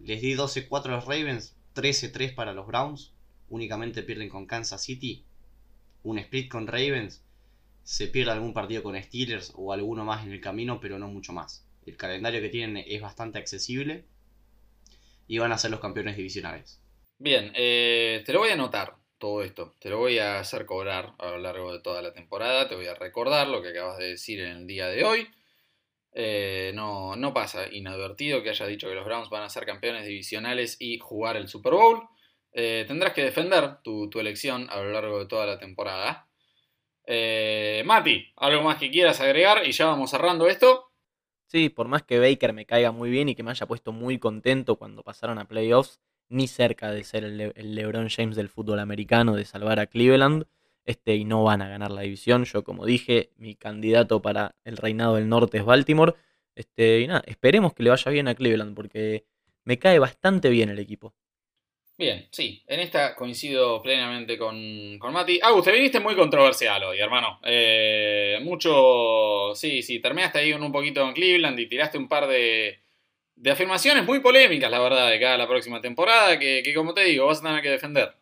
les 0.00 0.20
di 0.20 0.34
12-4 0.34 0.86
a 0.86 0.88
los 0.88 1.04
Ravens, 1.04 1.56
13-3 1.74 2.34
para 2.34 2.52
los 2.52 2.66
Browns. 2.66 3.12
Únicamente 3.50 4.02
pierden 4.02 4.28
con 4.28 4.46
Kansas 4.46 4.82
City. 4.82 5.24
Un 6.02 6.18
split 6.18 6.50
con 6.50 6.66
Ravens. 6.66 7.22
Se 7.82 8.08
pierde 8.08 8.32
algún 8.32 8.54
partido 8.54 8.82
con 8.82 9.00
Steelers 9.02 9.52
o 9.54 9.72
alguno 9.72 10.04
más 10.04 10.24
en 10.24 10.32
el 10.32 10.40
camino, 10.40 10.80
pero 10.80 10.98
no 10.98 11.08
mucho 11.08 11.32
más. 11.32 11.66
El 11.84 11.98
calendario 11.98 12.40
que 12.40 12.48
tienen 12.48 12.82
es 12.86 13.02
bastante 13.02 13.38
accesible 13.38 14.06
y 15.26 15.38
van 15.38 15.52
a 15.52 15.58
ser 15.58 15.70
los 15.70 15.80
campeones 15.80 16.16
divisionales. 16.16 16.80
Bien, 17.18 17.52
eh, 17.54 18.22
te 18.26 18.32
lo 18.32 18.40
voy 18.40 18.50
a 18.50 18.54
anotar 18.54 18.96
todo 19.18 19.42
esto, 19.42 19.74
te 19.80 19.88
lo 19.88 19.98
voy 19.98 20.18
a 20.18 20.40
hacer 20.40 20.66
cobrar 20.66 21.14
a 21.18 21.30
lo 21.30 21.38
largo 21.38 21.72
de 21.72 21.80
toda 21.80 22.02
la 22.02 22.12
temporada, 22.12 22.68
te 22.68 22.74
voy 22.74 22.86
a 22.86 22.94
recordar 22.94 23.48
lo 23.48 23.62
que 23.62 23.68
acabas 23.68 23.98
de 23.98 24.10
decir 24.10 24.40
en 24.40 24.56
el 24.58 24.66
día 24.66 24.88
de 24.88 25.04
hoy. 25.04 25.28
Eh, 26.12 26.72
no, 26.74 27.16
no 27.16 27.32
pasa 27.32 27.66
inadvertido 27.72 28.42
que 28.42 28.50
haya 28.50 28.66
dicho 28.66 28.88
que 28.88 28.94
los 28.94 29.04
Browns 29.04 29.30
van 29.30 29.42
a 29.42 29.48
ser 29.48 29.64
campeones 29.64 30.06
divisionales 30.06 30.76
y 30.78 30.98
jugar 30.98 31.36
el 31.36 31.48
Super 31.48 31.72
Bowl. 31.72 32.02
Eh, 32.52 32.84
tendrás 32.86 33.14
que 33.14 33.24
defender 33.24 33.82
tu, 33.82 34.08
tu, 34.10 34.20
elección 34.20 34.68
a 34.70 34.76
lo 34.80 34.92
largo 34.92 35.18
de 35.18 35.26
toda 35.26 35.46
la 35.46 35.58
temporada. 35.58 36.28
Mati, 37.84 38.32
¿algo 38.36 38.62
más 38.62 38.78
que 38.78 38.90
quieras 38.90 39.20
agregar? 39.20 39.66
Y 39.66 39.72
ya 39.72 39.86
vamos 39.86 40.10
cerrando 40.10 40.46
esto. 40.46 40.93
Sí, 41.46 41.68
por 41.68 41.88
más 41.88 42.02
que 42.02 42.18
Baker 42.18 42.52
me 42.52 42.66
caiga 42.66 42.90
muy 42.90 43.10
bien 43.10 43.28
y 43.28 43.34
que 43.34 43.42
me 43.42 43.50
haya 43.50 43.66
puesto 43.66 43.92
muy 43.92 44.18
contento 44.18 44.76
cuando 44.76 45.02
pasaron 45.02 45.38
a 45.38 45.46
playoffs, 45.46 46.00
ni 46.28 46.48
cerca 46.48 46.90
de 46.90 47.04
ser 47.04 47.24
el, 47.24 47.52
LeBron 47.74 48.08
James 48.08 48.36
del 48.36 48.48
fútbol 48.48 48.80
americano, 48.80 49.36
de 49.36 49.44
salvar 49.44 49.78
a 49.78 49.86
Cleveland, 49.86 50.46
este, 50.84 51.14
y 51.16 51.24
no 51.24 51.44
van 51.44 51.62
a 51.62 51.68
ganar 51.68 51.90
la 51.90 52.02
división. 52.02 52.44
Yo, 52.44 52.64
como 52.64 52.86
dije, 52.86 53.30
mi 53.36 53.54
candidato 53.54 54.20
para 54.22 54.54
el 54.64 54.76
reinado 54.76 55.16
del 55.16 55.28
norte 55.28 55.58
es 55.58 55.64
Baltimore. 55.64 56.14
Este, 56.54 57.00
y 57.00 57.06
nada, 57.06 57.22
esperemos 57.26 57.74
que 57.74 57.82
le 57.82 57.90
vaya 57.90 58.10
bien 58.10 58.28
a 58.28 58.34
Cleveland, 58.34 58.74
porque 58.74 59.26
me 59.64 59.78
cae 59.78 59.98
bastante 59.98 60.50
bien 60.50 60.70
el 60.70 60.78
equipo. 60.78 61.14
Bien, 61.96 62.26
sí, 62.32 62.62
en 62.66 62.80
esta 62.80 63.14
coincido 63.14 63.80
plenamente 63.80 64.36
con, 64.36 64.98
con 64.98 65.12
Mati. 65.12 65.38
Agus, 65.40 65.64
te 65.64 65.72
viniste 65.72 66.00
muy 66.00 66.16
controversial 66.16 66.82
hoy, 66.82 66.98
hermano. 66.98 67.38
Eh, 67.44 68.40
mucho, 68.42 69.54
sí, 69.54 69.80
sí, 69.82 70.00
terminaste 70.00 70.40
ahí 70.40 70.52
un 70.52 70.72
poquito 70.72 71.06
en 71.06 71.14
Cleveland 71.14 71.58
y 71.60 71.68
tiraste 71.68 71.96
un 71.96 72.08
par 72.08 72.26
de, 72.26 72.80
de 73.36 73.50
afirmaciones 73.50 74.04
muy 74.04 74.18
polémicas, 74.18 74.70
la 74.70 74.80
verdad, 74.80 75.08
de 75.08 75.20
cada 75.20 75.38
la 75.38 75.46
próxima 75.46 75.80
temporada, 75.80 76.36
que, 76.38 76.62
que 76.64 76.74
como 76.74 76.94
te 76.94 77.04
digo, 77.04 77.26
vas 77.26 77.38
a 77.40 77.42
tener 77.42 77.62
que 77.62 77.70
defender. 77.70 78.16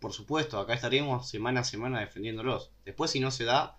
Por 0.00 0.12
supuesto, 0.12 0.58
acá 0.58 0.74
estaríamos 0.74 1.28
semana 1.28 1.60
a 1.60 1.64
semana 1.64 2.00
defendiéndolos. 2.00 2.72
Después, 2.84 3.10
si 3.10 3.20
no 3.20 3.30
se 3.30 3.44
da, 3.44 3.78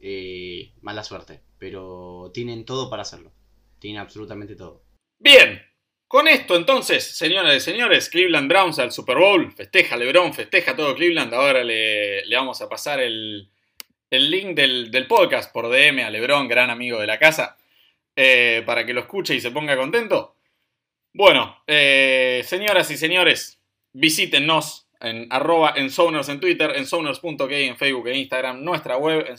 eh, 0.00 0.72
mala 0.82 1.02
suerte. 1.02 1.40
Pero 1.58 2.30
tienen 2.34 2.64
todo 2.64 2.90
para 2.90 3.02
hacerlo. 3.02 3.32
Tienen 3.78 4.00
absolutamente 4.00 4.56
todo. 4.56 4.82
Bien, 5.18 5.62
con 6.08 6.28
esto 6.28 6.54
entonces, 6.54 7.04
señoras 7.16 7.56
y 7.56 7.60
señores, 7.60 8.08
Cleveland 8.08 8.48
Browns 8.48 8.78
al 8.78 8.92
Super 8.92 9.18
Bowl, 9.18 9.52
festeja 9.52 9.96
LeBron, 9.96 10.32
festeja 10.32 10.76
todo 10.76 10.94
Cleveland, 10.94 11.34
ahora 11.34 11.64
le, 11.64 12.22
vamos 12.32 12.62
a 12.62 12.68
pasar 12.68 13.00
el, 13.00 13.50
link 14.10 14.54
del, 14.54 15.06
podcast 15.08 15.52
por 15.52 15.68
DM 15.68 16.04
a 16.04 16.10
LeBron, 16.10 16.46
gran 16.46 16.70
amigo 16.70 17.00
de 17.00 17.08
la 17.08 17.18
casa, 17.18 17.56
eh, 18.14 18.62
para 18.64 18.86
que 18.86 18.94
lo 18.94 19.00
escuche 19.00 19.34
y 19.34 19.40
se 19.40 19.50
ponga 19.50 19.76
contento. 19.76 20.36
Bueno, 21.12 21.62
eh, 21.66 22.42
señoras 22.44 22.90
y 22.90 22.96
señores, 22.96 23.58
visítenos 23.92 24.86
en 25.00 25.26
arroba 25.30 25.74
en 25.76 25.88
en 25.88 26.40
Twitter, 26.40 26.72
en 26.76 26.86
en 26.86 27.76
Facebook 27.76 28.08
e 28.08 28.16
Instagram, 28.16 28.62
nuestra 28.62 28.96
web 28.96 29.26
en 29.28 29.38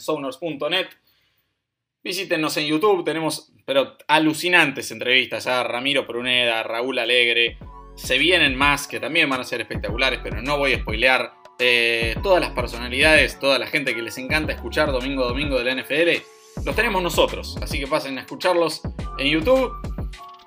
Visítenos 2.08 2.56
en 2.56 2.64
YouTube, 2.64 3.04
tenemos 3.04 3.52
pero 3.66 3.98
alucinantes 4.08 4.90
entrevistas 4.92 5.46
a 5.46 5.62
Ramiro 5.62 6.06
Pruneda, 6.06 6.62
Raúl 6.62 6.98
Alegre. 6.98 7.58
Se 7.96 8.16
vienen 8.16 8.56
más 8.56 8.88
que 8.88 8.98
también 8.98 9.28
van 9.28 9.42
a 9.42 9.44
ser 9.44 9.60
espectaculares, 9.60 10.18
pero 10.22 10.40
no 10.40 10.56
voy 10.56 10.72
a 10.72 10.78
spoilear. 10.78 11.34
Eh, 11.58 12.16
todas 12.22 12.40
las 12.40 12.52
personalidades, 12.52 13.38
toda 13.38 13.58
la 13.58 13.66
gente 13.66 13.94
que 13.94 14.00
les 14.00 14.16
encanta 14.16 14.54
escuchar 14.54 14.90
domingo 14.90 15.26
domingo 15.26 15.58
de 15.58 15.64
la 15.64 15.82
NFL, 15.82 16.64
los 16.64 16.74
tenemos 16.74 17.02
nosotros. 17.02 17.58
Así 17.60 17.78
que 17.78 17.86
pasen 17.86 18.16
a 18.16 18.22
escucharlos 18.22 18.80
en 19.18 19.26
YouTube. 19.26 19.70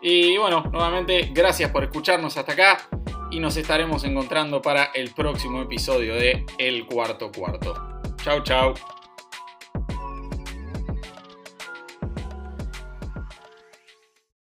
Y 0.01 0.37
bueno, 0.37 0.63
nuevamente 0.71 1.29
gracias 1.31 1.69
por 1.69 1.83
escucharnos 1.83 2.37
hasta 2.37 2.53
acá 2.53 2.89
y 3.29 3.39
nos 3.39 3.55
estaremos 3.55 4.03
encontrando 4.03 4.63
para 4.63 4.85
el 4.95 5.11
próximo 5.11 5.61
episodio 5.61 6.15
de 6.15 6.43
El 6.57 6.87
Cuarto 6.87 7.31
Cuarto. 7.31 8.01
Chau, 8.23 8.41
chau. 8.41 8.73